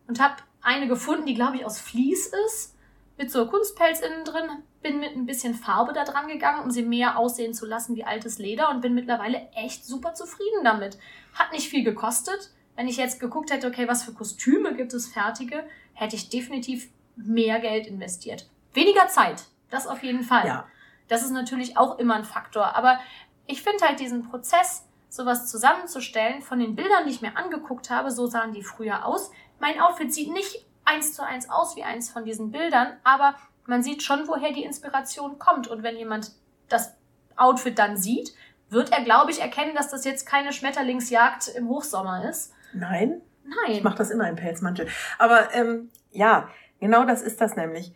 und 0.09 0.21
habe 0.21 0.35
eine 0.61 0.89
gefunden, 0.89 1.25
die 1.25 1.35
glaube 1.35 1.57
ich 1.57 1.65
aus 1.65 1.79
Vlies 1.79 2.33
ist, 2.47 2.75
mit 3.17 3.31
so 3.31 3.47
Kunstpelz 3.47 4.01
innen 4.01 4.25
drin. 4.25 4.63
Bin 4.83 4.99
mit 4.99 5.15
ein 5.15 5.27
bisschen 5.27 5.55
Farbe 5.55 5.93
da 5.93 6.05
dran 6.05 6.27
gegangen, 6.27 6.65
um 6.65 6.73
sie 6.73 6.83
mehr 6.83 7.19
aussehen 7.19 7.55
zu 7.55 7.67
lassen 7.67 7.95
wie 7.95 8.05
altes 8.05 8.39
Leder 8.39 8.69
und 8.71 8.81
bin 8.81 8.95
mittlerweile 8.95 9.49
echt 9.55 9.85
super 9.85 10.15
zufrieden 10.15 10.65
damit. 10.65 10.99
Hat 11.35 11.53
nicht 11.53 11.69
viel 11.69 11.85
gekostet. 11.85 12.51
Wenn 12.75 12.89
ich 12.89 12.97
jetzt 12.97 13.21
geguckt 13.21 13.53
hätte, 13.53 13.69
okay, 13.69 13.87
was 13.87 14.03
für 14.03 14.13
Kostüme 14.13 14.75
gibt 14.75 14.93
es 14.93 15.07
fertige, 15.07 15.65
hätte 15.95 16.17
ich 16.17 16.29
definitiv 16.29 16.91
mehr 17.15 17.61
Geld 17.61 17.87
investiert. 17.87 18.51
Weniger 18.75 19.07
Zeit, 19.07 19.45
das 19.71 19.87
auf 19.87 20.03
jeden 20.03 20.25
Fall. 20.25 20.47
Ja. 20.47 20.67
Das 21.09 21.23
ist 21.23 21.31
natürlich 21.31 21.79
auch 21.79 21.99
immer 21.99 22.17
ein 22.17 22.25
Faktor. 22.25 22.77
Aber 22.77 22.99
ich 23.47 23.63
finde 23.63 23.87
halt 23.87 24.01
diesen 24.01 24.29
Prozess, 24.29 24.86
sowas 25.09 25.51
zusammenzustellen 25.51 26.43
von 26.43 26.59
den 26.59 26.75
Bildern, 26.75 27.05
die 27.07 27.13
ich 27.13 27.23
mir 27.23 27.37
angeguckt 27.37 27.91
habe, 27.91 28.11
so 28.11 28.27
sahen 28.27 28.53
die 28.53 28.63
früher 28.63 29.07
aus. 29.07 29.31
Mein 29.61 29.81
Outfit 29.81 30.13
sieht 30.13 30.33
nicht 30.33 30.67
eins 30.85 31.15
zu 31.15 31.25
eins 31.25 31.49
aus 31.51 31.77
wie 31.77 31.83
eins 31.83 32.11
von 32.11 32.25
diesen 32.25 32.51
Bildern, 32.51 32.97
aber 33.05 33.35
man 33.67 33.83
sieht 33.83 34.03
schon, 34.03 34.29
woher 34.29 34.53
die 34.53 34.65
Inspiration 34.65 35.39
kommt. 35.39 35.69
Und 35.69 35.83
wenn 35.83 35.97
jemand 35.97 36.33
das 36.69 36.95
Outfit 37.37 37.79
dann 37.79 37.97
sieht, 37.97 38.35
wird 38.69 38.93
er, 38.93 39.05
glaube 39.05 39.31
ich, 39.31 39.41
erkennen, 39.41 39.75
dass 39.75 39.91
das 39.91 40.05
jetzt 40.05 40.27
keine 40.27 40.53
Schmetterlingsjagd 40.53 41.49
im 41.49 41.69
Hochsommer 41.69 42.29
ist. 42.29 42.53
Nein. 42.73 43.21
Nein. 43.45 43.77
Ich 43.77 43.83
mache 43.83 43.99
das 43.99 44.11
immer 44.11 44.29
im 44.29 44.37
Pelzmantel. 44.37 44.89
Aber 45.19 45.55
ähm, 45.55 45.91
ja, 46.11 46.49
genau 46.81 47.05
das 47.05 47.23
ist 47.23 47.41
das 47.41 47.57
nämlich. 47.57 47.93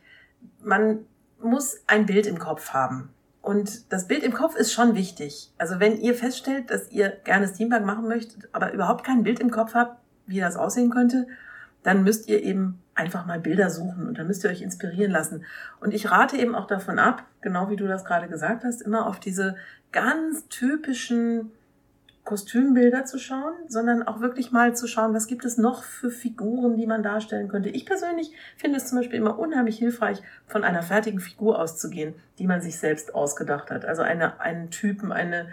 Man 0.61 1.07
muss 1.41 1.83
ein 1.87 2.07
Bild 2.07 2.27
im 2.27 2.39
Kopf 2.39 2.71
haben. 2.71 3.13
Und 3.43 3.93
das 3.93 4.07
Bild 4.07 4.23
im 4.23 4.33
Kopf 4.33 4.55
ist 4.55 4.73
schon 4.73 4.95
wichtig. 4.95 5.53
Also 5.57 5.81
wenn 5.81 5.97
ihr 5.97 6.15
feststellt, 6.15 6.71
dass 6.71 6.91
ihr 6.91 7.09
gerne 7.25 7.49
Steampunk 7.49 7.87
machen 7.87 8.07
möchtet, 8.07 8.49
aber 8.53 8.73
überhaupt 8.73 9.05
kein 9.05 9.23
Bild 9.23 9.41
im 9.41 9.51
Kopf 9.51 9.75
habt, 9.75 9.99
wie 10.27 10.41
das 10.41 10.57
aussehen 10.57 10.91
könnte, 10.91 11.27
dann 11.83 12.05
müsst 12.05 12.29
ihr 12.29 12.43
eben 12.43 12.83
einfach 12.95 13.25
mal 13.25 13.41
Bilder 13.41 13.71
suchen 13.71 14.07
und 14.07 14.19
dann 14.19 14.27
müsst 14.27 14.45
ihr 14.45 14.51
euch 14.51 14.61
inspirieren 14.61 15.11
lassen. 15.11 15.45
Und 15.81 15.95
ich 15.95 16.11
rate 16.11 16.37
eben 16.37 16.55
auch 16.55 16.67
davon 16.67 16.99
ab, 16.99 17.25
genau 17.41 17.71
wie 17.71 17.77
du 17.77 17.87
das 17.87 18.05
gerade 18.05 18.29
gesagt 18.29 18.65
hast, 18.65 18.83
immer 18.83 19.07
auf 19.07 19.19
diese 19.19 19.57
ganz 19.91 20.47
typischen 20.49 21.51
Kostümbilder 22.31 23.07
zu 23.07 23.19
schauen, 23.19 23.55
sondern 23.67 24.05
auch 24.05 24.21
wirklich 24.21 24.53
mal 24.53 24.77
zu 24.77 24.87
schauen, 24.87 25.15
was 25.15 25.27
gibt 25.27 25.45
es 25.45 25.59
noch 25.59 25.83
für 25.83 26.13
Figuren, 26.13 26.77
die 26.77 26.87
man 26.87 27.03
darstellen 27.03 27.49
könnte. 27.49 27.71
Ich 27.71 27.85
persönlich 27.85 28.31
finde 28.57 28.77
es 28.77 28.87
zum 28.87 28.99
Beispiel 28.99 29.19
immer 29.19 29.37
unheimlich 29.37 29.79
hilfreich, 29.79 30.23
von 30.47 30.63
einer 30.63 30.85
fertigen 30.85 31.19
Figur 31.19 31.59
auszugehen, 31.59 32.15
die 32.39 32.47
man 32.47 32.61
sich 32.61 32.79
selbst 32.79 33.17
ausgedacht 33.17 33.73
hat. 33.73 33.85
Also 33.85 34.03
eine, 34.03 34.41
einen 34.41 34.71
Typen, 34.71 35.11
eine, 35.11 35.49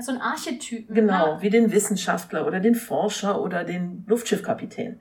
so 0.00 0.12
ein 0.12 0.22
Archetypen. 0.22 0.94
Genau, 0.94 1.34
ne? 1.34 1.42
wie 1.42 1.50
den 1.50 1.70
Wissenschaftler 1.70 2.46
oder 2.46 2.60
den 2.60 2.76
Forscher 2.76 3.42
oder 3.42 3.62
den 3.62 4.04
Luftschiffkapitän. 4.06 5.00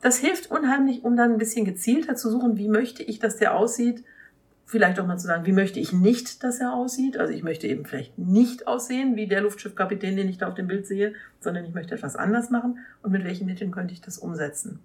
Das 0.00 0.18
hilft 0.18 0.48
unheimlich, 0.48 1.02
um 1.02 1.16
dann 1.16 1.32
ein 1.32 1.38
bisschen 1.38 1.64
gezielter 1.64 2.14
zu 2.14 2.30
suchen, 2.30 2.56
wie 2.56 2.68
möchte 2.68 3.02
ich, 3.02 3.18
dass 3.18 3.36
der 3.36 3.56
aussieht 3.56 4.04
vielleicht 4.70 5.00
auch 5.00 5.06
mal 5.06 5.18
zu 5.18 5.26
sagen, 5.26 5.46
wie 5.46 5.52
möchte 5.52 5.80
ich 5.80 5.92
nicht, 5.92 6.44
dass 6.44 6.60
er 6.60 6.72
aussieht. 6.72 7.16
Also 7.18 7.32
ich 7.32 7.42
möchte 7.42 7.66
eben 7.66 7.84
vielleicht 7.84 8.16
nicht 8.18 8.68
aussehen 8.68 9.16
wie 9.16 9.26
der 9.26 9.40
Luftschiffkapitän, 9.40 10.16
den 10.16 10.28
ich 10.28 10.38
da 10.38 10.46
auf 10.46 10.54
dem 10.54 10.68
Bild 10.68 10.86
sehe, 10.86 11.12
sondern 11.40 11.64
ich 11.64 11.74
möchte 11.74 11.92
etwas 11.96 12.14
anders 12.14 12.50
machen. 12.50 12.78
Und 13.02 13.10
mit 13.10 13.24
welchen 13.24 13.46
Mitteln 13.46 13.72
könnte 13.72 13.92
ich 13.92 14.00
das 14.00 14.16
umsetzen? 14.16 14.78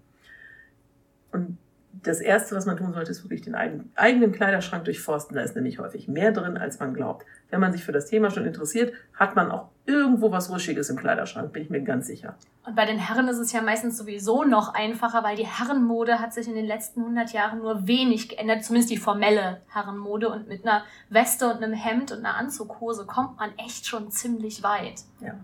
Und 1.32 1.60
das 2.04 2.20
Erste, 2.20 2.56
was 2.56 2.66
man 2.66 2.78
tun 2.78 2.94
sollte, 2.94 3.12
ist 3.12 3.24
wirklich 3.24 3.42
den 3.42 3.56
eigenen 3.56 4.32
Kleiderschrank 4.32 4.86
durchforsten. 4.86 5.36
Da 5.36 5.44
ist 5.44 5.56
nämlich 5.56 5.80
häufig 5.80 6.08
mehr 6.08 6.32
drin, 6.32 6.58
als 6.58 6.80
man 6.80 6.94
glaubt. 6.94 7.26
Wenn 7.50 7.60
man 7.60 7.72
sich 7.72 7.84
für 7.84 7.92
das 7.92 8.08
Thema 8.08 8.32
schon 8.32 8.46
interessiert, 8.46 8.94
hat 9.14 9.36
man 9.36 9.52
auch 9.52 9.70
irgendwo 9.86 10.32
was 10.32 10.50
Ruschiges 10.50 10.90
im 10.90 10.98
Kleiderschrank, 10.98 11.54
bin 11.54 11.64
ich 11.64 11.70
mir 11.70 11.82
ganz 11.82 12.08
sicher. 12.08 12.36
Und 12.66 12.76
bei 12.76 12.86
den 12.86 12.98
Herren 12.98 13.28
ist 13.28 13.38
es 13.38 13.52
ja 13.52 13.62
meistens 13.62 13.98
sowieso 13.98 14.44
noch 14.44 14.74
einfacher, 14.74 15.24
weil 15.24 15.36
die 15.36 15.46
Herrenmode 15.46 16.20
hat 16.20 16.34
sich 16.34 16.48
in 16.48 16.56
den 16.56 16.66
letzten 16.66 17.02
100 17.02 17.32
Jahren 17.34 17.60
nur 17.60 17.88
wenig 17.88 18.30
geändert, 18.30 18.64
zumindest 18.64 18.92
die 18.92 18.98
formelle 18.98 19.62
Herrenmode. 19.68 20.30
Und 20.30 20.48
mit 20.48 20.66
einer 20.66 20.84
Weste 21.10 21.48
und 21.48 21.64
einem 21.64 21.74
Hemd 21.74 22.12
und 22.12 22.20
einer 22.20 22.36
Anzughose 22.36 23.06
kommt 23.06 23.38
man 23.38 23.52
echt 23.58 23.86
schon 23.86 24.12
ziemlich 24.12 24.64
weit. 24.64 25.02
Ja. 25.22 25.36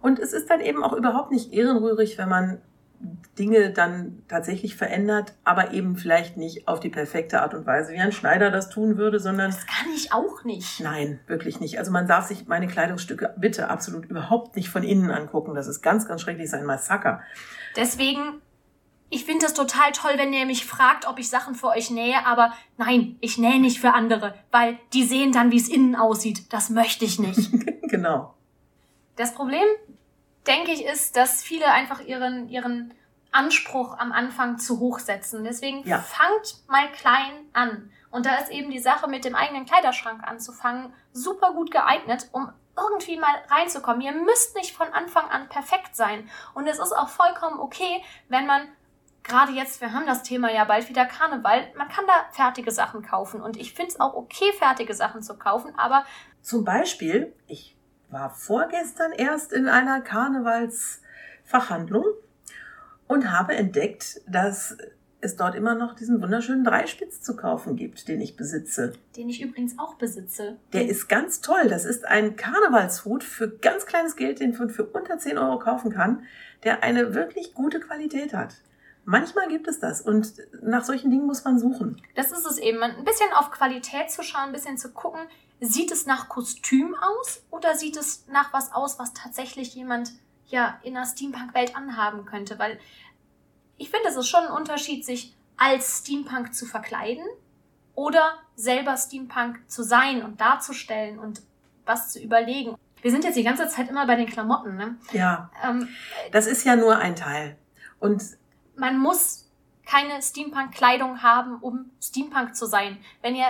Und 0.00 0.18
es 0.18 0.32
ist 0.32 0.50
dann 0.50 0.60
eben 0.60 0.82
auch 0.82 0.92
überhaupt 0.92 1.30
nicht 1.30 1.52
ehrenrührig, 1.52 2.18
wenn 2.18 2.28
man 2.28 2.60
Dinge 3.38 3.70
dann 3.70 4.22
tatsächlich 4.28 4.76
verändert, 4.76 5.34
aber 5.42 5.72
eben 5.72 5.96
vielleicht 5.96 6.36
nicht 6.36 6.68
auf 6.68 6.80
die 6.80 6.90
perfekte 6.90 7.40
Art 7.40 7.54
und 7.54 7.66
Weise, 7.66 7.92
wie 7.92 7.98
ein 7.98 8.12
Schneider 8.12 8.50
das 8.50 8.68
tun 8.68 8.98
würde, 8.98 9.18
sondern. 9.20 9.50
Das 9.50 9.66
kann 9.66 9.86
ich 9.94 10.12
auch 10.12 10.44
nicht. 10.44 10.80
Nein, 10.80 11.18
wirklich 11.26 11.58
nicht. 11.58 11.78
Also 11.78 11.90
man 11.90 12.06
darf 12.06 12.26
sich 12.26 12.46
meine 12.46 12.68
Kleidungsstücke 12.68 13.34
bitte 13.38 13.70
absolut 13.70 14.04
überhaupt 14.04 14.56
nicht 14.56 14.68
von 14.68 14.82
innen 14.82 15.10
angucken. 15.10 15.54
Das 15.54 15.66
ist 15.66 15.82
ganz, 15.82 16.06
ganz 16.06 16.20
schrecklich, 16.20 16.50
das 16.50 16.54
ist 16.54 16.60
ein 16.60 16.66
Massaker. 16.66 17.22
Deswegen, 17.74 18.40
ich 19.08 19.24
finde 19.24 19.46
das 19.46 19.54
total 19.54 19.92
toll, 19.92 20.12
wenn 20.16 20.32
ihr 20.32 20.44
mich 20.44 20.66
fragt, 20.66 21.08
ob 21.08 21.18
ich 21.18 21.30
Sachen 21.30 21.54
für 21.54 21.68
euch 21.68 21.90
nähe, 21.90 22.26
aber 22.26 22.52
nein, 22.76 23.16
ich 23.20 23.38
nähe 23.38 23.60
nicht 23.60 23.80
für 23.80 23.94
andere, 23.94 24.34
weil 24.50 24.78
die 24.92 25.04
sehen 25.04 25.32
dann, 25.32 25.50
wie 25.50 25.58
es 25.58 25.68
innen 25.68 25.96
aussieht. 25.96 26.52
Das 26.52 26.68
möchte 26.68 27.06
ich 27.06 27.18
nicht. 27.18 27.50
genau. 27.88 28.34
Das 29.16 29.34
Problem 29.34 29.64
denke 30.46 30.72
ich, 30.72 30.84
ist, 30.84 31.16
dass 31.16 31.42
viele 31.42 31.66
einfach 31.66 32.00
ihren, 32.00 32.48
ihren 32.48 32.94
Anspruch 33.30 33.98
am 33.98 34.12
Anfang 34.12 34.58
zu 34.58 34.78
hoch 34.78 34.98
setzen. 34.98 35.44
Deswegen 35.44 35.86
ja. 35.86 35.98
fangt 35.98 36.56
mal 36.68 36.90
klein 36.92 37.32
an. 37.52 37.90
Und 38.10 38.26
da 38.26 38.36
ist 38.36 38.50
eben 38.50 38.70
die 38.70 38.78
Sache 38.78 39.08
mit 39.08 39.24
dem 39.24 39.34
eigenen 39.34 39.64
Kleiderschrank 39.64 40.22
anzufangen 40.22 40.92
super 41.12 41.54
gut 41.54 41.70
geeignet, 41.70 42.28
um 42.32 42.52
irgendwie 42.76 43.18
mal 43.18 43.34
reinzukommen. 43.48 44.02
Ihr 44.02 44.12
müsst 44.12 44.54
nicht 44.56 44.74
von 44.74 44.88
Anfang 44.92 45.28
an 45.30 45.48
perfekt 45.48 45.96
sein. 45.96 46.28
Und 46.54 46.66
es 46.66 46.78
ist 46.78 46.92
auch 46.92 47.08
vollkommen 47.08 47.58
okay, 47.58 48.02
wenn 48.28 48.46
man 48.46 48.68
gerade 49.22 49.52
jetzt, 49.52 49.80
wir 49.80 49.92
haben 49.92 50.06
das 50.06 50.22
Thema 50.22 50.50
ja 50.52 50.64
bald 50.64 50.88
wieder 50.88 51.06
Karneval, 51.06 51.72
man 51.76 51.88
kann 51.88 52.06
da 52.06 52.26
fertige 52.32 52.70
Sachen 52.70 53.02
kaufen. 53.02 53.40
Und 53.40 53.56
ich 53.56 53.72
finde 53.74 53.92
es 53.92 54.00
auch 54.00 54.14
okay, 54.14 54.52
fertige 54.58 54.94
Sachen 54.94 55.22
zu 55.22 55.36
kaufen, 55.38 55.72
aber. 55.78 56.04
Zum 56.40 56.64
Beispiel, 56.64 57.34
ich 57.46 57.76
war 58.12 58.30
vorgestern 58.30 59.12
erst 59.12 59.52
in 59.52 59.68
einer 59.68 60.00
Karnevalsfachhandlung 60.00 62.04
und 63.08 63.32
habe 63.32 63.54
entdeckt, 63.54 64.20
dass 64.28 64.76
es 65.22 65.36
dort 65.36 65.54
immer 65.54 65.76
noch 65.76 65.94
diesen 65.94 66.20
wunderschönen 66.20 66.64
Dreispitz 66.64 67.22
zu 67.22 67.36
kaufen 67.36 67.76
gibt, 67.76 68.08
den 68.08 68.20
ich 68.20 68.36
besitze. 68.36 68.92
Den 69.16 69.28
ich 69.28 69.40
übrigens 69.40 69.78
auch 69.78 69.94
besitze. 69.94 70.58
Der 70.72 70.88
ist 70.88 71.08
ganz 71.08 71.40
toll. 71.40 71.68
Das 71.68 71.84
ist 71.84 72.04
ein 72.04 72.34
Karnevalshut 72.36 73.22
für 73.22 73.48
ganz 73.48 73.86
kleines 73.86 74.16
Geld, 74.16 74.40
den 74.40 74.56
man 74.58 74.68
für 74.68 74.84
unter 74.84 75.18
10 75.18 75.38
Euro 75.38 75.60
kaufen 75.60 75.92
kann, 75.92 76.24
der 76.64 76.82
eine 76.82 77.14
wirklich 77.14 77.54
gute 77.54 77.78
Qualität 77.78 78.34
hat. 78.34 78.56
Manchmal 79.04 79.48
gibt 79.48 79.68
es 79.68 79.80
das 79.80 80.00
und 80.00 80.34
nach 80.60 80.84
solchen 80.84 81.10
Dingen 81.10 81.26
muss 81.26 81.44
man 81.44 81.58
suchen. 81.58 82.00
Das 82.14 82.30
ist 82.30 82.46
es 82.46 82.58
eben. 82.58 82.82
Ein 82.82 83.04
bisschen 83.04 83.32
auf 83.34 83.50
Qualität 83.50 84.10
zu 84.10 84.22
schauen, 84.22 84.46
ein 84.46 84.52
bisschen 84.52 84.78
zu 84.78 84.92
gucken, 84.92 85.20
sieht 85.64 85.92
es 85.92 86.06
nach 86.06 86.28
Kostüm 86.28 86.96
aus 87.00 87.44
oder 87.50 87.76
sieht 87.76 87.96
es 87.96 88.26
nach 88.26 88.52
was 88.52 88.72
aus, 88.72 88.98
was 88.98 89.14
tatsächlich 89.14 89.74
jemand 89.74 90.10
ja 90.46 90.80
in 90.82 90.94
der 90.94 91.06
Steampunk-Welt 91.06 91.76
anhaben 91.76 92.24
könnte? 92.26 92.58
Weil 92.58 92.80
ich 93.78 93.88
finde, 93.88 94.08
es 94.08 94.16
ist 94.16 94.28
schon 94.28 94.44
ein 94.44 94.52
Unterschied, 94.52 95.04
sich 95.04 95.36
als 95.56 96.00
Steampunk 96.00 96.52
zu 96.52 96.66
verkleiden 96.66 97.24
oder 97.94 98.34
selber 98.56 98.96
Steampunk 98.96 99.60
zu 99.68 99.84
sein 99.84 100.24
und 100.24 100.40
darzustellen 100.40 101.20
und 101.20 101.42
was 101.84 102.12
zu 102.12 102.20
überlegen. 102.20 102.76
Wir 103.00 103.12
sind 103.12 103.22
jetzt 103.22 103.36
die 103.36 103.44
ganze 103.44 103.68
Zeit 103.68 103.88
immer 103.88 104.06
bei 104.06 104.16
den 104.16 104.26
Klamotten, 104.26 104.76
ne? 104.76 104.96
Ja. 105.12 105.50
Ähm, 105.64 105.88
das 106.32 106.46
ist 106.46 106.64
ja 106.64 106.74
nur 106.74 106.98
ein 106.98 107.14
Teil. 107.14 107.56
Und 108.00 108.22
man 108.74 108.98
muss 108.98 109.48
keine 109.86 110.20
Steampunk-Kleidung 110.20 111.22
haben, 111.22 111.58
um 111.60 111.90
Steampunk 112.00 112.56
zu 112.56 112.66
sein. 112.66 112.98
Wenn 113.20 113.36
ihr 113.36 113.46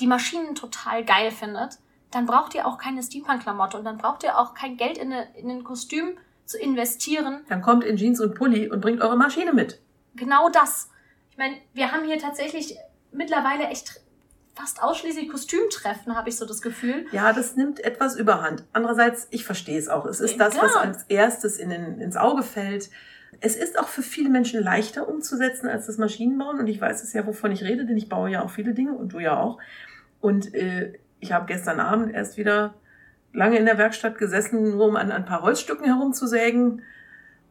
die 0.00 0.06
Maschinen 0.06 0.54
total 0.54 1.04
geil 1.04 1.30
findet, 1.30 1.78
dann 2.10 2.26
braucht 2.26 2.54
ihr 2.54 2.66
auch 2.66 2.78
keine 2.78 3.02
Steampunk-Klamotte 3.02 3.76
und 3.76 3.84
dann 3.84 3.98
braucht 3.98 4.22
ihr 4.22 4.38
auch 4.38 4.54
kein 4.54 4.76
Geld 4.76 4.98
in, 4.98 5.12
eine, 5.12 5.34
in 5.36 5.50
ein 5.50 5.64
Kostüm 5.64 6.16
zu 6.44 6.58
investieren. 6.58 7.44
Dann 7.48 7.62
kommt 7.62 7.84
in 7.84 7.96
Jeans 7.96 8.20
und 8.20 8.34
Pulli 8.34 8.70
und 8.70 8.80
bringt 8.80 9.00
eure 9.00 9.16
Maschine 9.16 9.52
mit. 9.52 9.80
Genau 10.14 10.48
das. 10.48 10.90
Ich 11.30 11.38
meine, 11.38 11.56
wir 11.72 11.90
haben 11.90 12.04
hier 12.04 12.18
tatsächlich 12.18 12.76
mittlerweile 13.10 13.64
echt 13.64 14.00
fast 14.54 14.82
ausschließlich 14.82 15.28
Kostümtreffen, 15.28 16.14
habe 16.14 16.28
ich 16.28 16.36
so 16.36 16.46
das 16.46 16.62
Gefühl. 16.62 17.06
Ja, 17.10 17.32
das 17.32 17.56
nimmt 17.56 17.80
etwas 17.80 18.14
überhand. 18.16 18.64
Andererseits, 18.72 19.26
ich 19.30 19.44
verstehe 19.44 19.78
es 19.78 19.88
auch. 19.88 20.06
Es 20.06 20.20
ist 20.20 20.38
das, 20.38 20.56
was 20.56 20.76
als 20.76 21.04
erstes 21.04 21.56
in 21.58 21.70
den, 21.70 22.00
ins 22.00 22.16
Auge 22.16 22.44
fällt. 22.44 22.90
Es 23.40 23.56
ist 23.56 23.78
auch 23.78 23.88
für 23.88 24.02
viele 24.02 24.30
Menschen 24.30 24.62
leichter 24.62 25.08
umzusetzen 25.08 25.68
als 25.68 25.86
das 25.86 25.98
Maschinenbauen. 25.98 26.58
Und 26.58 26.66
ich 26.66 26.80
weiß 26.80 27.02
es 27.02 27.12
ja, 27.12 27.26
wovon 27.26 27.52
ich 27.52 27.62
rede, 27.62 27.86
denn 27.86 27.96
ich 27.96 28.08
baue 28.08 28.30
ja 28.30 28.42
auch 28.42 28.50
viele 28.50 28.74
Dinge 28.74 28.92
und 28.92 29.12
du 29.12 29.18
ja 29.18 29.38
auch. 29.38 29.58
Und 30.20 30.54
äh, 30.54 30.94
ich 31.20 31.32
habe 31.32 31.46
gestern 31.46 31.80
Abend 31.80 32.12
erst 32.12 32.36
wieder 32.36 32.74
lange 33.32 33.58
in 33.58 33.66
der 33.66 33.78
Werkstatt 33.78 34.18
gesessen, 34.18 34.70
nur 34.70 34.86
um 34.86 34.96
an 34.96 35.12
ein 35.12 35.24
paar 35.24 35.42
Holzstücken 35.42 35.84
herumzusägen. 35.84 36.82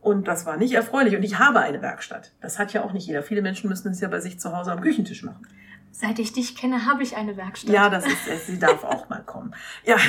Und 0.01 0.27
das 0.27 0.45
war 0.45 0.57
nicht 0.57 0.73
erfreulich. 0.73 1.15
Und 1.15 1.23
ich 1.23 1.39
habe 1.39 1.59
eine 1.59 1.81
Werkstatt. 1.81 2.33
Das 2.41 2.59
hat 2.59 2.73
ja 2.73 2.83
auch 2.83 2.93
nicht 2.93 3.07
jeder. 3.07 3.23
Viele 3.23 3.41
Menschen 3.41 3.69
müssen 3.69 3.91
es 3.91 4.01
ja 4.01 4.07
bei 4.09 4.19
sich 4.19 4.39
zu 4.39 4.55
Hause 4.55 4.71
am 4.71 4.81
Küchentisch 4.81 5.23
machen. 5.23 5.47
Seit 5.91 6.17
ich 6.19 6.33
dich 6.33 6.55
kenne, 6.55 6.85
habe 6.85 7.03
ich 7.03 7.15
eine 7.15 7.37
Werkstatt. 7.37 7.71
Ja, 7.71 7.89
das 7.89 8.05
ist, 8.05 8.47
sie 8.47 8.57
darf 8.57 8.83
auch 8.83 9.09
mal 9.09 9.23
kommen. 9.23 9.53
Ja. 9.85 9.97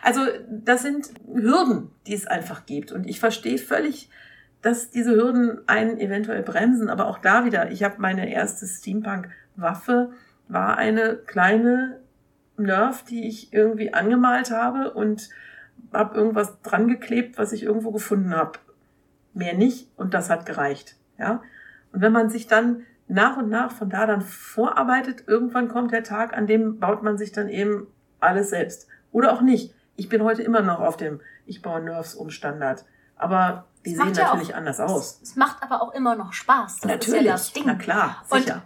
Also, 0.00 0.20
das 0.48 0.82
sind 0.82 1.10
Hürden, 1.26 1.90
die 2.06 2.14
es 2.14 2.26
einfach 2.26 2.64
gibt. 2.64 2.92
Und 2.92 3.06
ich 3.06 3.20
verstehe 3.20 3.58
völlig, 3.58 4.08
dass 4.62 4.90
diese 4.90 5.14
Hürden 5.14 5.60
einen 5.66 5.98
eventuell 5.98 6.42
bremsen. 6.42 6.90
Aber 6.90 7.06
auch 7.06 7.18
da 7.18 7.44
wieder, 7.44 7.70
ich 7.70 7.82
habe 7.82 7.96
meine 7.98 8.30
erste 8.30 8.66
Steampunk-Waffe, 8.66 10.10
war 10.48 10.76
eine 10.76 11.16
kleine 11.16 12.00
Nerf, 12.56 13.04
die 13.04 13.28
ich 13.28 13.52
irgendwie 13.52 13.94
angemalt 13.94 14.50
habe 14.50 14.92
und 14.92 15.28
habe 15.92 16.16
irgendwas 16.16 16.60
dran 16.62 16.88
geklebt, 16.88 17.38
was 17.38 17.52
ich 17.52 17.62
irgendwo 17.62 17.92
gefunden 17.92 18.34
habe. 18.34 18.58
Mehr 19.32 19.54
nicht 19.54 19.90
und 19.96 20.14
das 20.14 20.30
hat 20.30 20.46
gereicht. 20.46 20.96
Ja? 21.18 21.42
Und 21.92 22.00
wenn 22.00 22.12
man 22.12 22.30
sich 22.30 22.46
dann 22.46 22.82
nach 23.06 23.36
und 23.36 23.48
nach 23.48 23.70
von 23.70 23.88
da 23.88 24.06
dann 24.06 24.20
vorarbeitet, 24.20 25.24
irgendwann 25.26 25.68
kommt 25.68 25.92
der 25.92 26.02
Tag, 26.02 26.36
an 26.36 26.46
dem 26.46 26.78
baut 26.78 27.02
man 27.02 27.16
sich 27.16 27.32
dann 27.32 27.48
eben 27.48 27.86
alles 28.20 28.50
selbst. 28.50 28.88
Oder 29.12 29.32
auch 29.32 29.40
nicht. 29.40 29.74
Ich 29.96 30.08
bin 30.08 30.22
heute 30.22 30.42
immer 30.42 30.60
noch 30.60 30.80
auf 30.80 30.96
dem 30.96 31.20
Ich 31.46 31.62
baue 31.62 31.80
Nerfs 31.80 32.14
um 32.14 32.30
Standard. 32.30 32.84
Aber 33.16 33.67
die 33.84 33.94
sehen 33.94 34.12
natürlich 34.12 34.52
auch, 34.52 34.58
anders 34.58 34.80
aus. 34.80 35.20
Es 35.22 35.36
macht 35.36 35.62
aber 35.62 35.82
auch 35.82 35.92
immer 35.92 36.14
noch 36.14 36.32
Spaß. 36.32 36.80
Das 36.80 36.90
natürlich, 36.90 37.20
ist 37.20 37.26
ja 37.26 37.32
das 37.32 37.52
Ding. 37.52 37.64
na 37.66 37.74
klar, 37.74 38.22
sicher. 38.28 38.62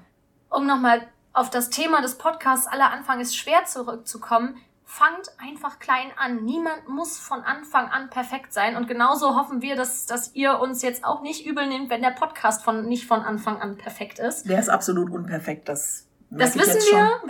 Und 0.48 0.62
um 0.62 0.66
nochmal 0.66 1.07
auf 1.33 1.51
das 1.51 1.70
Thema 1.70 2.03
des 2.03 2.18
Podcasts 2.18 2.66
aller 2.66 2.90
Anfang 2.90 3.20
ist 3.20 3.37
schwer 3.37 3.64
zurückzukommen, 3.64 4.57
fangt 4.85 5.31
einfach 5.38 5.79
klein 5.79 6.12
an. 6.18 6.44
Niemand 6.44 6.87
muss 6.88 7.18
von 7.18 7.42
Anfang 7.42 7.88
an 7.88 8.11
perfekt 8.11 8.53
sein. 8.53 8.77
Und 8.77 8.88
genauso 8.88 9.37
hoffen 9.37 9.62
wir, 9.62 9.75
dass, 9.75 10.05
dass 10.05 10.35
ihr 10.35 10.61
uns 10.61 10.83
jetzt 10.83 11.05
auch 11.05 11.22
nicht 11.22 11.46
übel 11.46 11.66
nehmt, 11.66 11.88
wenn 11.88 12.03
der 12.03 12.11
Podcast 12.11 12.62
von, 12.62 12.87
nicht 12.87 13.07
von 13.07 13.22
Anfang 13.22 13.61
an 13.61 13.79
perfekt 13.79 14.18
ist. 14.18 14.48
Der 14.48 14.59
ist 14.59 14.68
absolut 14.68 15.11
unperfekt, 15.11 15.68
das 15.70 16.07
Das 16.29 16.55
wissen 16.57 16.81
wir. 16.92 17.20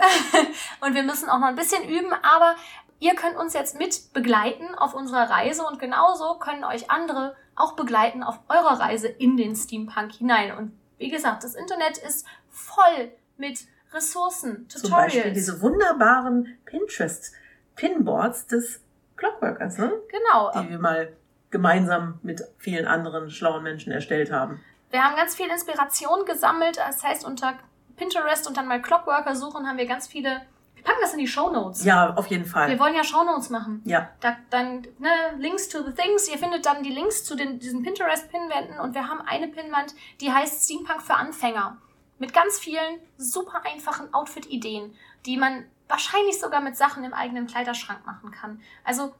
und 0.85 0.93
wir 0.93 1.03
müssen 1.03 1.29
auch 1.29 1.39
noch 1.39 1.47
ein 1.47 1.55
bisschen 1.55 1.87
üben, 1.87 2.11
aber 2.21 2.55
ihr 2.99 3.15
könnt 3.15 3.37
uns 3.37 3.53
jetzt 3.53 3.77
mit 3.77 4.11
begleiten 4.13 4.75
auf 4.75 4.93
unserer 4.93 5.29
Reise 5.29 5.63
und 5.63 5.79
genauso 5.79 6.35
können 6.39 6.65
euch 6.65 6.91
andere 6.91 7.35
auch 7.55 7.75
begleiten 7.75 8.23
auf 8.23 8.39
eurer 8.49 8.79
Reise 8.79 9.07
in 9.07 9.37
den 9.37 9.55
Steampunk 9.55 10.13
hinein. 10.13 10.57
Und 10.57 10.77
wie 10.97 11.09
gesagt, 11.09 11.43
das 11.43 11.55
Internet 11.55 11.97
ist 11.97 12.25
voll 12.49 13.11
mit 13.37 13.65
Ressourcen, 13.91 14.67
Tutorials. 14.67 14.81
Zum 14.81 14.91
Beispiel 14.91 15.33
diese 15.33 15.61
wunderbaren 15.61 16.57
Pinterest-Pinboards 16.65 18.47
des 18.47 18.81
Clockworkers, 19.15 19.77
ne? 19.77 19.93
Genau. 20.09 20.51
Die 20.51 20.69
wir 20.69 20.79
mal 20.79 21.13
gemeinsam 21.51 22.19
mit 22.23 22.43
vielen 22.57 22.87
anderen 22.87 23.29
schlauen 23.29 23.63
Menschen 23.63 23.91
erstellt 23.91 24.31
haben. 24.31 24.59
Wir 24.89 25.03
haben 25.03 25.15
ganz 25.15 25.35
viel 25.35 25.47
Inspiration 25.47 26.25
gesammelt. 26.25 26.77
Das 26.77 27.03
heißt, 27.03 27.25
unter 27.25 27.53
Pinterest 27.95 28.47
und 28.47 28.57
dann 28.57 28.67
mal 28.67 28.81
Clockworker 28.81 29.35
suchen, 29.35 29.67
haben 29.67 29.77
wir 29.77 29.85
ganz 29.85 30.07
viele. 30.07 30.41
Wir 30.83 30.91
packen 30.91 31.01
das 31.01 31.13
in 31.13 31.19
die 31.19 31.27
Show 31.27 31.49
Notes. 31.49 31.85
Ja, 31.85 32.13
auf 32.15 32.27
jeden 32.27 32.45
Fall. 32.45 32.67
Wir 32.67 32.77
wollen 32.77 32.93
ja 32.93 33.05
Show 33.05 33.23
Notes 33.23 33.49
machen. 33.49 33.81
Ja. 33.85 34.09
Da, 34.19 34.35
dann 34.49 34.85
ne, 34.99 35.09
Links 35.37 35.69
to 35.69 35.81
the 35.81 35.93
Things. 35.93 36.27
Ihr 36.27 36.37
findet 36.37 36.65
dann 36.65 36.83
die 36.83 36.91
Links 36.91 37.23
zu 37.23 37.35
den, 37.35 37.57
diesen 37.59 37.83
Pinterest-Pinwänden 37.83 38.79
und 38.79 38.93
wir 38.93 39.07
haben 39.07 39.21
eine 39.21 39.47
Pinwand, 39.47 39.95
die 40.19 40.31
heißt 40.31 40.65
Steampunk 40.65 41.01
für 41.01 41.13
Anfänger. 41.13 41.77
Mit 42.19 42.33
ganz 42.33 42.59
vielen 42.59 42.99
super 43.17 43.63
einfachen 43.65 44.13
Outfit-Ideen, 44.13 44.93
die 45.25 45.37
man 45.37 45.65
wahrscheinlich 45.87 46.39
sogar 46.39 46.59
mit 46.59 46.75
Sachen 46.75 47.05
im 47.05 47.13
eigenen 47.13 47.47
Kleiderschrank 47.47 48.05
machen 48.05 48.31
kann. 48.31 48.61
Also 48.83 49.15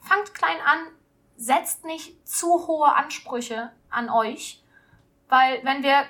fangt 0.00 0.34
klein 0.34 0.58
an, 0.64 0.78
setzt 1.36 1.84
nicht 1.84 2.26
zu 2.26 2.66
hohe 2.66 2.92
Ansprüche 2.92 3.70
an 3.88 4.10
euch, 4.10 4.62
weil 5.28 5.60
wenn 5.64 5.82
wir 5.84 6.04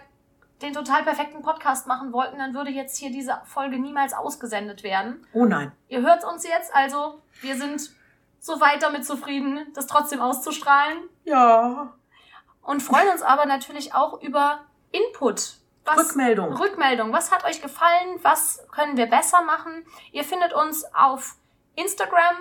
den 0.62 0.72
total 0.72 1.02
perfekten 1.02 1.42
Podcast 1.42 1.86
machen 1.86 2.12
wollten, 2.12 2.38
dann 2.38 2.54
würde 2.54 2.70
jetzt 2.70 2.96
hier 2.96 3.10
diese 3.10 3.40
Folge 3.44 3.78
niemals 3.78 4.14
ausgesendet 4.14 4.82
werden. 4.82 5.26
Oh 5.32 5.44
nein. 5.44 5.72
Ihr 5.88 6.02
hört 6.02 6.24
uns 6.24 6.46
jetzt, 6.46 6.74
also 6.74 7.20
wir 7.40 7.56
sind 7.56 7.90
so 8.38 8.60
weit 8.60 8.82
damit 8.82 9.04
zufrieden, 9.04 9.66
das 9.74 9.86
trotzdem 9.86 10.20
auszustrahlen. 10.20 10.98
Ja. 11.24 11.92
Und 12.62 12.82
freuen 12.82 13.08
uns 13.08 13.22
aber 13.22 13.46
natürlich 13.46 13.94
auch 13.94 14.22
über 14.22 14.60
Input 14.90 15.56
was, 15.84 15.98
Rückmeldung. 15.98 16.54
Rückmeldung. 16.54 17.12
Was 17.12 17.30
hat 17.30 17.44
euch 17.44 17.60
gefallen? 17.60 18.18
Was 18.22 18.66
können 18.72 18.96
wir 18.96 19.04
besser 19.06 19.42
machen? 19.42 19.84
Ihr 20.12 20.24
findet 20.24 20.54
uns 20.54 20.86
auf 20.94 21.36
Instagram 21.74 22.36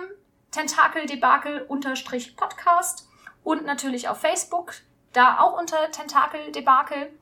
tentakeldebakel-podcast 0.50 3.06
und 3.42 3.66
natürlich 3.66 4.08
auf 4.08 4.18
Facebook, 4.20 4.72
da 5.12 5.40
auch 5.40 5.58
unter 5.58 5.90
tentakeldebakel. 5.90 7.12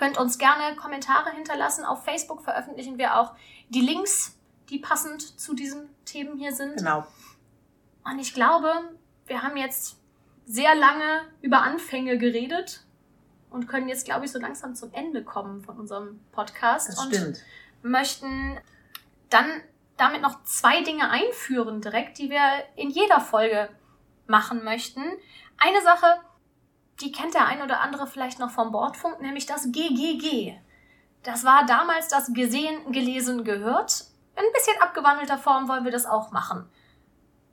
Könnt 0.00 0.16
uns 0.16 0.38
gerne 0.38 0.76
Kommentare 0.76 1.30
hinterlassen. 1.30 1.84
Auf 1.84 2.04
Facebook 2.04 2.42
veröffentlichen 2.42 2.96
wir 2.96 3.18
auch 3.18 3.34
die 3.68 3.82
Links, 3.82 4.34
die 4.70 4.78
passend 4.78 5.38
zu 5.38 5.52
diesen 5.52 5.90
Themen 6.06 6.38
hier 6.38 6.54
sind. 6.54 6.78
Genau. 6.78 7.06
Und 8.04 8.18
ich 8.18 8.32
glaube, 8.32 8.72
wir 9.26 9.42
haben 9.42 9.58
jetzt 9.58 10.00
sehr 10.46 10.74
lange 10.74 11.26
über 11.42 11.60
Anfänge 11.60 12.16
geredet 12.16 12.82
und 13.50 13.68
können 13.68 13.90
jetzt, 13.90 14.06
glaube 14.06 14.24
ich, 14.24 14.32
so 14.32 14.38
langsam 14.38 14.74
zum 14.74 14.90
Ende 14.94 15.22
kommen 15.22 15.60
von 15.60 15.78
unserem 15.78 16.18
Podcast. 16.32 16.88
Das 16.88 16.98
und 16.98 17.14
stimmt. 17.14 17.44
möchten 17.82 18.58
dann 19.28 19.50
damit 19.98 20.22
noch 20.22 20.44
zwei 20.44 20.82
Dinge 20.82 21.10
einführen 21.10 21.82
direkt, 21.82 22.16
die 22.16 22.30
wir 22.30 22.40
in 22.74 22.88
jeder 22.88 23.20
Folge 23.20 23.68
machen 24.26 24.64
möchten. 24.64 25.02
Eine 25.58 25.82
Sache, 25.82 26.22
die 27.00 27.12
kennt 27.12 27.34
der 27.34 27.46
ein 27.46 27.62
oder 27.62 27.80
andere 27.80 28.06
vielleicht 28.06 28.38
noch 28.38 28.50
vom 28.50 28.72
Bordfunk, 28.72 29.20
nämlich 29.20 29.46
das 29.46 29.72
GGG. 29.72 30.56
Das 31.22 31.44
war 31.44 31.66
damals 31.66 32.08
das 32.08 32.32
gesehen, 32.32 32.92
gelesen, 32.92 33.44
gehört. 33.44 34.04
In 34.36 34.44
ein 34.44 34.52
bisschen 34.54 34.80
abgewandelter 34.80 35.38
Form 35.38 35.68
wollen 35.68 35.84
wir 35.84 35.92
das 35.92 36.06
auch 36.06 36.30
machen. 36.30 36.68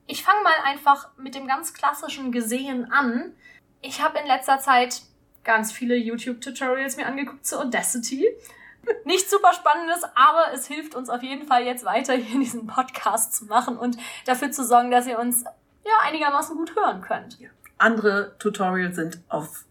Ich 0.05 0.23
fange 0.23 0.41
mal 0.41 0.53
einfach 0.63 1.09
mit 1.17 1.35
dem 1.35 1.47
ganz 1.47 1.73
klassischen 1.73 2.31
Gesehen 2.31 2.91
an. 2.91 3.33
Ich 3.81 4.01
habe 4.01 4.19
in 4.19 4.27
letzter 4.27 4.59
Zeit 4.59 5.01
ganz 5.43 5.71
viele 5.71 5.95
YouTube-Tutorials 5.95 6.95
mir 6.95 7.07
angeguckt 7.07 7.45
zu 7.45 7.59
Audacity. 7.59 8.25
Nicht 9.05 9.29
super 9.29 9.53
spannendes, 9.53 10.03
aber 10.15 10.53
es 10.53 10.67
hilft 10.67 10.95
uns 10.95 11.09
auf 11.09 11.23
jeden 11.23 11.45
Fall 11.45 11.63
jetzt 11.63 11.83
weiter 11.83 12.13
hier 12.13 12.39
diesen 12.39 12.67
Podcast 12.67 13.35
zu 13.35 13.45
machen 13.45 13.77
und 13.77 13.97
dafür 14.25 14.51
zu 14.51 14.63
sorgen, 14.65 14.91
dass 14.91 15.07
ihr 15.07 15.19
uns 15.19 15.43
ja 15.43 15.93
einigermaßen 16.03 16.55
gut 16.55 16.75
hören 16.75 17.01
könnt. 17.01 17.37
Andere 17.77 18.35
Tutorials 18.39 18.95
sind 18.95 19.19
auf 19.29 19.65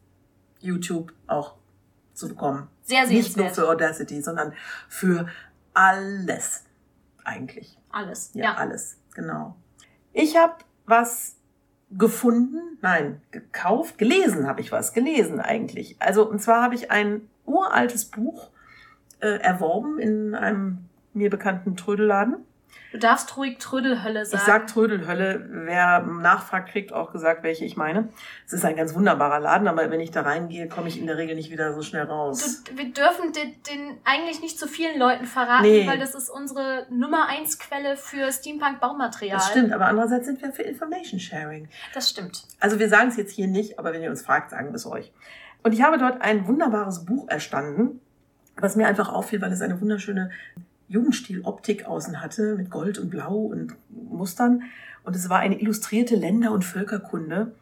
YouTube 0.61 1.13
auch 1.27 1.55
zu 2.15 2.29
bekommen. 2.29 2.69
Sehr 2.83 3.07
Nicht 3.07 3.37
nur 3.37 3.51
für 3.51 3.69
Audacity, 3.69 4.23
sondern 4.23 4.53
für 4.89 5.29
alles 5.75 6.65
eigentlich. 7.25 7.79
Alles. 7.91 8.31
Ja, 8.35 8.45
Ja. 8.45 8.55
alles, 8.55 8.99
genau. 9.15 9.57
Ich 10.13 10.37
habe 10.37 10.55
was 10.87 11.37
gefunden, 11.91 12.79
nein, 12.81 13.21
gekauft, 13.31 13.99
gelesen 13.99 14.47
habe 14.47 14.61
ich 14.61 14.73
was, 14.73 14.93
gelesen 14.93 15.41
eigentlich. 15.41 15.97
Also 16.01 16.29
und 16.29 16.41
zwar 16.41 16.63
habe 16.63 16.75
ich 16.75 16.91
ein 16.91 17.29
uraltes 17.45 18.07
Buch 18.07 18.51
äh, 19.21 19.39
erworben 19.41 19.99
in 19.99 20.35
einem 20.35 20.87
mir 21.13 21.31
bekannten 21.31 21.77
Trödelladen. 21.77 22.37
Du 22.93 22.99
darfst 22.99 23.37
ruhig 23.37 23.59
Trödelhölle 23.59 24.25
sagen. 24.25 24.41
Ich 24.41 24.47
sag 24.47 24.67
Trödelhölle, 24.69 25.47
wer 25.51 26.01
nachfragt, 26.01 26.71
kriegt 26.71 26.93
auch 26.93 27.13
gesagt, 27.13 27.43
welche 27.43 27.65
ich 27.65 27.77
meine. 27.77 28.09
Es 28.47 28.53
ist 28.55 28.65
ein 28.65 28.77
ganz 28.77 28.95
wunderbarer 28.95 29.41
Laden, 29.41 29.69
aber 29.69 29.91
wenn 29.91 30.01
ich 30.01 30.13
da 30.13 30.23
reingehe, 30.23 30.69
komme 30.69 30.89
ich 30.89 30.99
in 30.99 31.07
der 31.07 31.19
Regel 31.19 31.35
nicht 31.35 31.51
wieder 31.51 31.75
so 31.75 31.83
schnell 31.83 32.05
raus. 32.05 32.63
Du, 32.65 32.79
wir 32.79 32.93
dürfen 32.93 33.33
den, 33.33 33.63
den 33.65 33.99
eigentlich 34.05 34.41
nicht 34.41 34.59
zu 34.59 34.67
vielen 34.67 34.99
Leuten 34.99 35.27
verraten, 35.27 35.65
Nee. 35.65 35.87
weil 35.87 35.99
das 35.99 36.15
ist 36.15 36.31
unsere 36.31 36.87
Nummer 36.89 37.27
eins 37.29 37.59
Quelle 37.59 37.97
für 37.97 38.31
Steampunk-Baumaterial. 38.33 39.37
Das 39.37 39.51
stimmt, 39.51 39.73
aber 39.73 39.87
andererseits 39.87 40.27
sind 40.27 40.41
wir 40.41 40.53
für 40.53 40.63
Information 40.63 41.21
Sharing. 41.21 41.69
Das 41.93 42.09
stimmt. 42.09 42.45
Also 42.61 42.79
wir 42.79 42.89
sagen 42.89 43.09
es 43.09 43.17
jetzt 43.17 43.33
hier 43.33 43.49
nicht, 43.49 43.79
aber 43.79 43.93
wenn 43.93 44.03
ihr 44.03 44.11
uns 44.11 44.23
fragt, 44.23 44.51
sagen 44.51 44.69
wir 44.69 44.77
es 44.77 44.87
euch. 44.87 45.13
Und 45.63 45.73
ich 45.73 45.83
habe 45.83 45.99
dort 45.99 46.23
ein 46.23 46.47
wunderbares 46.47 47.05
Buch 47.05 47.29
erstanden, 47.29 48.01
was 48.57 48.77
mir 48.77 48.87
einfach 48.87 49.13
auffiel, 49.13 49.43
weil 49.43 49.53
es 49.53 49.61
eine 49.61 49.81
wunderschöne 49.81 50.31
Jugendstil-Optik 50.89 51.87
außen 51.87 52.21
hatte, 52.21 52.57
mit 52.57 52.71
Gold 52.71 52.99
und 52.99 53.11
Blau 53.11 53.37
und 53.37 53.75
Mustern. 53.91 54.63
Und 55.05 55.17
es 55.17 55.29
war 55.29 55.41
eine 55.41 55.61
illustrierte 55.61 56.17
Länder- 56.17 56.53
und 56.53 56.65
Völkerkunde. 56.65 57.55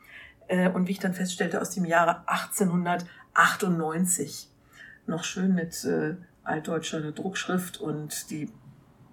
Äh, 0.49 0.71
Und 0.71 0.89
wie 0.89 0.93
ich 0.93 0.99
dann 0.99 1.15
feststellte, 1.15 1.61
aus 1.61 1.71
dem 1.71 1.85
Jahre 1.85 2.23
1898. 2.27 4.49
Noch 5.07 5.25
schön 5.25 5.55
mit 5.55 5.85
äh, 5.85 6.17
altdeutscher 6.43 7.13
Druckschrift 7.13 7.81
und 7.81 8.31
die 8.31 8.51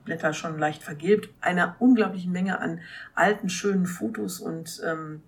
Blätter 0.04 0.34
schon 0.34 0.58
leicht 0.58 0.84
vergilbt. 0.84 1.30
Einer 1.42 1.76
unglaublichen 1.80 2.32
Menge 2.32 2.60
an 2.60 2.80
alten, 3.14 3.50
schönen 3.50 3.86
Fotos 3.86 4.40
und 4.40 4.82
ähm, 4.86 5.22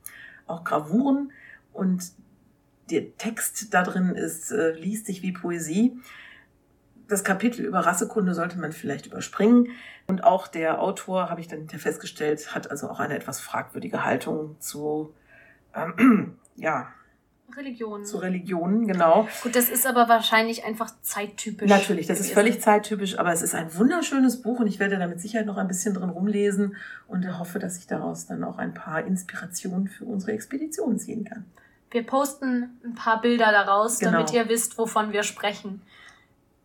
auch 0.47 0.63
Gravuren. 0.63 1.31
Und 1.71 2.11
der 2.89 3.17
Text 3.17 3.73
da 3.73 3.83
drin 3.83 4.09
ist, 4.09 4.51
äh, 4.51 4.73
liest 4.73 5.05
sich 5.05 5.21
wie 5.21 5.31
Poesie. 5.31 5.97
Das 7.07 7.23
Kapitel 7.23 7.65
über 7.65 7.79
Rassekunde 7.79 8.33
sollte 8.33 8.57
man 8.59 8.71
vielleicht 8.71 9.05
überspringen. 9.07 9.69
Und 10.07 10.23
auch 10.23 10.47
der 10.47 10.81
Autor, 10.81 11.29
habe 11.29 11.41
ich 11.41 11.47
dann 11.47 11.67
festgestellt, 11.69 12.53
hat 12.55 12.69
also 12.71 12.89
auch 12.89 12.99
eine 12.99 13.15
etwas 13.15 13.39
fragwürdige 13.39 14.03
Haltung 14.05 14.55
zu, 14.59 15.13
ähm, 15.75 16.37
ja, 16.55 16.87
Religion. 17.55 18.03
zu 18.05 18.17
Religionen, 18.17 18.87
genau. 18.87 19.27
Gut, 19.43 19.55
das 19.55 19.69
ist 19.69 19.85
aber 19.85 20.09
wahrscheinlich 20.09 20.65
einfach 20.65 20.91
zeittypisch. 21.01 21.69
Natürlich, 21.69 22.07
das 22.07 22.19
ist 22.19 22.29
gewesen. 22.31 22.35
völlig 22.35 22.61
zeittypisch, 22.61 23.19
aber 23.19 23.31
es 23.31 23.41
ist 23.43 23.53
ein 23.53 23.75
wunderschönes 23.77 24.41
Buch 24.41 24.59
und 24.59 24.67
ich 24.67 24.79
werde 24.79 24.97
da 24.97 25.07
mit 25.07 25.21
Sicherheit 25.21 25.45
noch 25.45 25.57
ein 25.57 25.67
bisschen 25.67 25.93
drin 25.93 26.09
rumlesen 26.09 26.75
und 27.07 27.37
hoffe, 27.37 27.59
dass 27.59 27.77
ich 27.77 27.85
daraus 27.85 28.25
dann 28.25 28.43
auch 28.43 28.57
ein 28.57 28.73
paar 28.73 29.05
Inspirationen 29.05 29.87
für 29.87 30.05
unsere 30.05 30.31
Expedition 30.31 30.97
ziehen 30.97 31.25
kann. 31.25 31.45
Wir 31.91 32.03
posten 32.03 32.71
ein 32.83 32.95
paar 32.95 33.21
Bilder 33.21 33.51
daraus, 33.51 33.99
Genau. 33.99 34.13
damit 34.13 34.33
ihr 34.33 34.49
wisst, 34.49 34.79
wovon 34.79 35.11
wir 35.13 35.21
sprechen. 35.21 35.81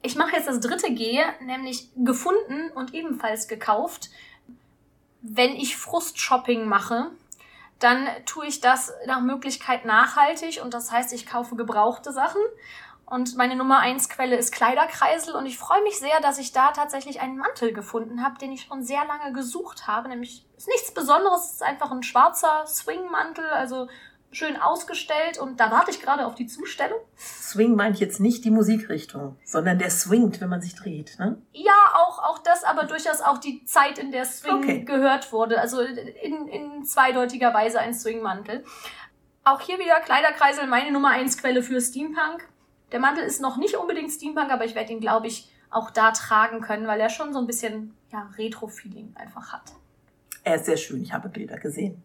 Ich 0.02 0.14
mache 0.14 0.36
jetzt 0.36 0.48
das 0.48 0.60
dritte 0.60 0.92
G, 0.92 1.22
nämlich 1.40 1.88
gefunden 1.96 2.70
und 2.74 2.94
ebenfalls 2.94 3.48
gekauft. 3.48 4.10
Wenn 5.20 5.56
ich 5.56 5.76
Frust-Shopping 5.76 6.68
mache, 6.68 7.10
dann 7.78 8.08
tue 8.26 8.46
ich 8.46 8.60
das 8.60 8.92
nach 9.06 9.20
Möglichkeit 9.20 9.84
nachhaltig 9.84 10.60
und 10.62 10.74
das 10.74 10.90
heißt, 10.90 11.12
ich 11.12 11.26
kaufe 11.26 11.56
gebrauchte 11.56 12.12
Sachen. 12.12 12.40
Und 13.06 13.36
meine 13.36 13.56
Nummer 13.56 13.78
eins 13.78 14.10
Quelle 14.10 14.36
ist 14.36 14.52
Kleiderkreisel 14.52 15.34
und 15.34 15.46
ich 15.46 15.56
freue 15.56 15.82
mich 15.82 15.98
sehr, 15.98 16.20
dass 16.20 16.38
ich 16.38 16.52
da 16.52 16.72
tatsächlich 16.72 17.20
einen 17.20 17.38
Mantel 17.38 17.72
gefunden 17.72 18.22
habe, 18.22 18.38
den 18.38 18.52
ich 18.52 18.64
schon 18.64 18.82
sehr 18.82 19.04
lange 19.06 19.32
gesucht 19.32 19.86
habe. 19.86 20.08
Nämlich 20.08 20.44
ist 20.58 20.68
nichts 20.68 20.92
Besonderes, 20.92 21.44
es 21.44 21.52
ist 21.52 21.62
einfach 21.62 21.90
ein 21.90 22.02
schwarzer 22.02 22.66
Swing-Mantel, 22.66 23.46
also 23.46 23.88
schön 24.30 24.56
ausgestellt 24.56 25.38
und 25.38 25.58
da 25.58 25.70
warte 25.70 25.90
ich 25.90 26.00
gerade 26.00 26.26
auf 26.26 26.34
die 26.34 26.46
Zustellung. 26.46 26.98
Swing 27.16 27.74
meint 27.74 27.98
jetzt 27.98 28.20
nicht 28.20 28.44
die 28.44 28.50
Musikrichtung, 28.50 29.36
sondern 29.44 29.78
der 29.78 29.90
swingt, 29.90 30.40
wenn 30.40 30.50
man 30.50 30.60
sich 30.60 30.74
dreht. 30.74 31.18
Ne? 31.18 31.40
Ja, 31.52 31.72
auch, 31.94 32.18
auch 32.18 32.38
das, 32.38 32.62
aber 32.64 32.84
durchaus 32.84 33.20
auch 33.20 33.38
die 33.38 33.64
Zeit, 33.64 33.98
in 33.98 34.12
der 34.12 34.24
Swing 34.26 34.58
Okay. 34.58 34.84
gehört 34.84 35.32
wurde. 35.32 35.60
Also 35.60 35.80
in, 35.80 36.46
in 36.48 36.84
zweideutiger 36.84 37.54
Weise 37.54 37.80
ein 37.80 37.94
Swing-Mantel. 37.94 38.64
Auch 39.44 39.60
hier 39.60 39.78
wieder 39.78 39.98
Kleiderkreisel, 40.00 40.66
meine 40.66 40.92
Nummer 40.92 41.08
eins 41.10 41.38
Quelle 41.38 41.62
für 41.62 41.80
Steampunk. 41.80 42.46
Der 42.92 43.00
Mantel 43.00 43.24
ist 43.24 43.40
noch 43.40 43.56
nicht 43.56 43.76
unbedingt 43.76 44.10
Steampunk, 44.10 44.50
aber 44.50 44.64
ich 44.66 44.74
werde 44.74 44.92
ihn, 44.92 45.00
glaube 45.00 45.26
ich, 45.26 45.50
auch 45.70 45.90
da 45.90 46.12
tragen 46.12 46.60
können, 46.60 46.86
weil 46.86 47.00
er 47.00 47.08
schon 47.10 47.32
so 47.32 47.38
ein 47.38 47.46
bisschen 47.46 47.94
ja, 48.12 48.28
Retro-Feeling 48.36 49.14
einfach 49.16 49.52
hat. 49.52 49.72
Er 50.44 50.56
ist 50.56 50.66
sehr 50.66 50.76
schön, 50.76 51.02
ich 51.02 51.12
habe 51.12 51.28
Bilder 51.28 51.58
gesehen. 51.58 52.02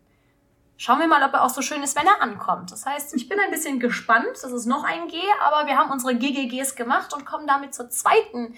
Schauen 0.78 1.00
wir 1.00 1.08
mal, 1.08 1.24
ob 1.24 1.34
er 1.34 1.44
auch 1.44 1.50
so 1.50 1.62
schön 1.62 1.84
ist, 1.84 1.96
wenn 1.96 2.08
er 2.08 2.22
ankommt. 2.22 2.72
Das 2.72 2.86
heißt, 2.86 3.16
ich 3.16 3.30
bin 3.30 3.40
ein 3.40 3.52
bisschen 3.52 3.80
gespannt. 3.80 4.38
Das 4.42 4.52
ist 4.52 4.66
noch 4.66 4.84
ein 4.84 5.08
G, 5.08 5.18
aber 5.42 5.68
wir 5.68 5.78
haben 5.78 5.92
unsere 5.92 6.16
GGGs 6.16 6.76
gemacht 6.76 7.14
und 7.14 7.26
kommen 7.26 7.48
damit 7.48 7.74
zur 7.74 7.90
zweiten, 7.90 8.56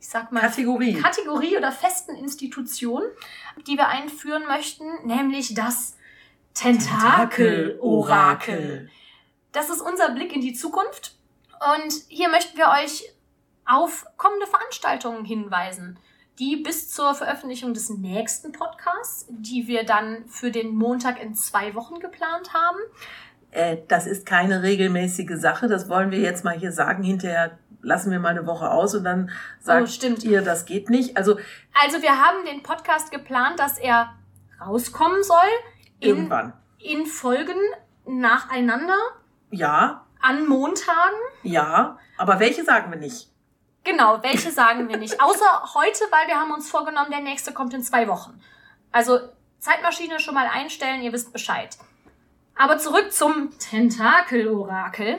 ich 0.00 0.08
sag 0.08 0.32
mal, 0.32 0.40
Kategorie. 0.40 1.00
Kategorie 1.00 1.56
oder 1.56 1.72
festen 1.72 2.14
Institution, 2.14 3.02
die 3.66 3.76
wir 3.76 3.88
einführen 3.88 4.46
möchten, 4.46 4.84
nämlich 5.04 5.54
das 5.54 5.96
Tentakel-Orakel. 6.54 8.90
Das 9.52 9.70
ist 9.70 9.80
unser 9.80 10.10
Blick 10.10 10.34
in 10.34 10.40
die 10.40 10.52
Zukunft. 10.52 11.16
Und 11.76 11.92
hier 12.08 12.28
möchten 12.28 12.56
wir 12.56 12.68
euch 12.68 13.04
auf 13.66 14.06
kommende 14.16 14.46
Veranstaltungen 14.46 15.24
hinweisen, 15.24 15.98
die 16.40 16.56
bis 16.56 16.90
zur 16.90 17.14
Veröffentlichung 17.14 17.74
des 17.74 17.90
nächsten 17.90 18.50
Podcasts, 18.52 19.26
die 19.30 19.66
wir 19.68 19.84
dann 19.84 20.24
für 20.26 20.50
den 20.50 20.74
Montag 20.74 21.22
in 21.22 21.34
zwei 21.34 21.74
Wochen 21.74 22.00
geplant 22.00 22.52
haben. 22.54 22.78
Äh, 23.52 23.78
das 23.88 24.06
ist 24.06 24.26
keine 24.26 24.62
regelmäßige 24.62 25.34
Sache, 25.38 25.68
das 25.68 25.88
wollen 25.88 26.10
wir 26.10 26.18
jetzt 26.20 26.44
mal 26.44 26.58
hier 26.58 26.72
sagen. 26.72 27.02
Hinterher 27.02 27.58
lassen 27.82 28.10
wir 28.10 28.18
mal 28.20 28.28
eine 28.30 28.46
Woche 28.46 28.70
aus 28.70 28.94
und 28.94 29.04
dann 29.04 29.30
sagt 29.60 29.82
Oh, 29.82 29.86
stimmt. 29.86 30.22
ihr, 30.24 30.42
das 30.42 30.64
geht 30.66 30.88
nicht. 30.90 31.16
Also 31.16 31.38
Also 31.84 32.00
wir 32.02 32.12
haben 32.20 32.44
den 32.46 32.62
Podcast 32.62 33.10
geplant, 33.10 33.58
dass 33.60 33.78
er 33.78 34.10
rauskommen 34.64 35.22
soll 35.22 35.38
in, 36.00 36.08
irgendwann. 36.16 36.52
in 36.78 37.06
Folgen 37.06 37.58
nacheinander 38.06 38.98
Ja, 39.50 40.04
an 40.22 40.46
Montagen. 40.46 41.18
ja, 41.42 41.98
aber 42.18 42.38
welche 42.40 42.64
sagen 42.64 42.90
wir 42.92 42.98
nicht? 42.98 43.29
Genau, 43.84 44.22
welche 44.22 44.50
sagen 44.50 44.88
wir 44.88 44.96
nicht. 44.96 45.20
Außer 45.20 45.74
heute, 45.74 46.04
weil 46.10 46.28
wir 46.28 46.36
haben 46.36 46.52
uns 46.52 46.70
vorgenommen, 46.70 47.10
der 47.10 47.20
nächste 47.20 47.52
kommt 47.52 47.72
in 47.74 47.82
zwei 47.82 48.08
Wochen. 48.08 48.40
Also 48.92 49.18
Zeitmaschine 49.58 50.20
schon 50.20 50.34
mal 50.34 50.46
einstellen, 50.46 51.02
ihr 51.02 51.12
wisst 51.12 51.32
Bescheid. 51.32 51.76
Aber 52.56 52.78
zurück 52.78 53.12
zum 53.12 53.56
Tentakel-Orakel. 53.58 55.18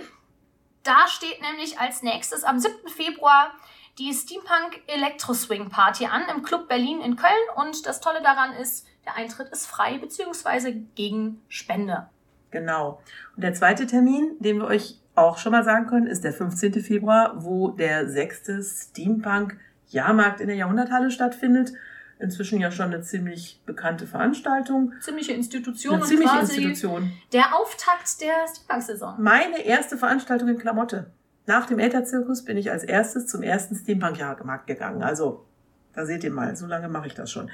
Da 0.83 1.07
steht 1.07 1.41
nämlich 1.41 1.79
als 1.79 2.03
nächstes 2.03 2.43
am 2.43 2.59
7. 2.59 2.87
Februar 2.87 3.51
die 3.97 4.13
Steampunk 4.13 4.81
Electro 4.87 5.33
Swing 5.33 5.69
Party 5.69 6.05
an 6.05 6.23
im 6.29 6.43
Club 6.43 6.67
Berlin 6.67 7.01
in 7.01 7.15
Köln. 7.15 7.31
Und 7.55 7.85
das 7.85 8.01
Tolle 8.01 8.21
daran 8.21 8.53
ist, 8.53 8.87
der 9.05 9.15
Eintritt 9.15 9.49
ist 9.49 9.65
frei 9.65 9.97
beziehungsweise 9.97 10.73
gegen 10.73 11.43
Spende. 11.49 12.09
Genau. 12.51 13.01
Und 13.35 13.43
der 13.43 13.53
zweite 13.53 13.87
Termin, 13.87 14.35
den 14.39 14.57
wir 14.57 14.65
euch 14.65 14.99
auch 15.15 15.37
schon 15.37 15.51
mal 15.51 15.63
sagen 15.63 15.87
können, 15.87 16.07
ist 16.07 16.23
der 16.23 16.33
15. 16.33 16.73
Februar, 16.81 17.43
wo 17.43 17.69
der 17.69 18.09
sechste 18.09 18.61
Steampunk 18.61 19.57
Jahrmarkt 19.87 20.39
in 20.39 20.47
der 20.47 20.55
Jahrhunderthalle 20.55 21.11
stattfindet. 21.11 21.73
Inzwischen 22.19 22.61
ja 22.61 22.71
schon 22.71 22.93
eine 22.93 23.01
ziemlich 23.01 23.61
bekannte 23.65 24.05
Veranstaltung. 24.05 24.93
Ziemliche 25.01 25.33
Institution 25.33 25.95
Eine 25.95 26.03
und 26.03 26.07
ziemliche 26.07 26.39
Institution. 26.39 27.11
der 27.33 27.55
Auftakt 27.55 28.21
der 28.21 28.45
Steampunk-Saison. 28.47 29.15
Meine 29.19 29.65
erste 29.65 29.97
Veranstaltung 29.97 30.47
in 30.49 30.59
Klamotte. 30.59 31.11
Nach 31.47 31.65
dem 31.65 31.79
Elterzirkus 31.79 32.45
bin 32.45 32.57
ich 32.57 32.69
als 32.71 32.83
erstes 32.83 33.25
zum 33.25 33.41
ersten 33.41 33.75
Steampunk-Jahrmarkt 33.75 34.67
gegangen. 34.67 35.01
Also, 35.01 35.45
da 35.93 36.05
seht 36.05 36.23
ihr 36.23 36.31
mal, 36.31 36.55
so 36.55 36.67
lange 36.67 36.87
mache 36.89 37.07
ich 37.07 37.15
das 37.15 37.31
schon. 37.31 37.49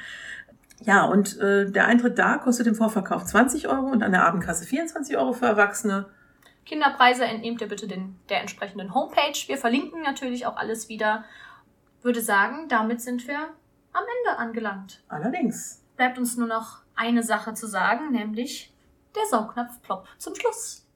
Ja, 0.81 1.05
und 1.05 1.37
äh, 1.39 1.69
der 1.69 1.87
Eintritt 1.87 2.19
da 2.19 2.37
kostet 2.37 2.67
im 2.67 2.75
Vorverkauf 2.75 3.25
20 3.25 3.67
Euro 3.67 3.87
und 3.87 4.03
an 4.03 4.11
der 4.11 4.25
Abendkasse 4.25 4.65
24 4.65 5.17
Euro 5.17 5.33
für 5.33 5.45
Erwachsene. 5.45 6.05
Kinderpreise 6.65 7.25
entnehmt 7.25 7.61
ihr 7.61 7.67
bitte 7.67 7.87
den, 7.87 8.19
der 8.29 8.41
entsprechenden 8.41 8.93
Homepage. 8.93 9.37
Wir 9.47 9.57
verlinken 9.57 10.01
natürlich 10.01 10.45
auch 10.45 10.57
alles 10.57 10.89
wieder. 10.89 11.23
Würde 12.01 12.21
sagen, 12.21 12.67
damit 12.67 13.01
sind 13.01 13.27
wir 13.27 13.37
am 13.37 14.03
Ende 14.03 14.39
angelangt. 14.39 15.01
Allerdings. 15.07 15.83
Bleibt 15.95 16.17
uns 16.17 16.37
nur 16.37 16.47
noch 16.47 16.81
eine 16.95 17.23
Sache 17.23 17.53
zu 17.53 17.67
sagen, 17.67 18.11
nämlich 18.11 18.73
der 19.15 19.25
Saugnapf 19.29 19.81
plopp 19.81 20.07
zum 20.17 20.35
Schluss. 20.35 20.86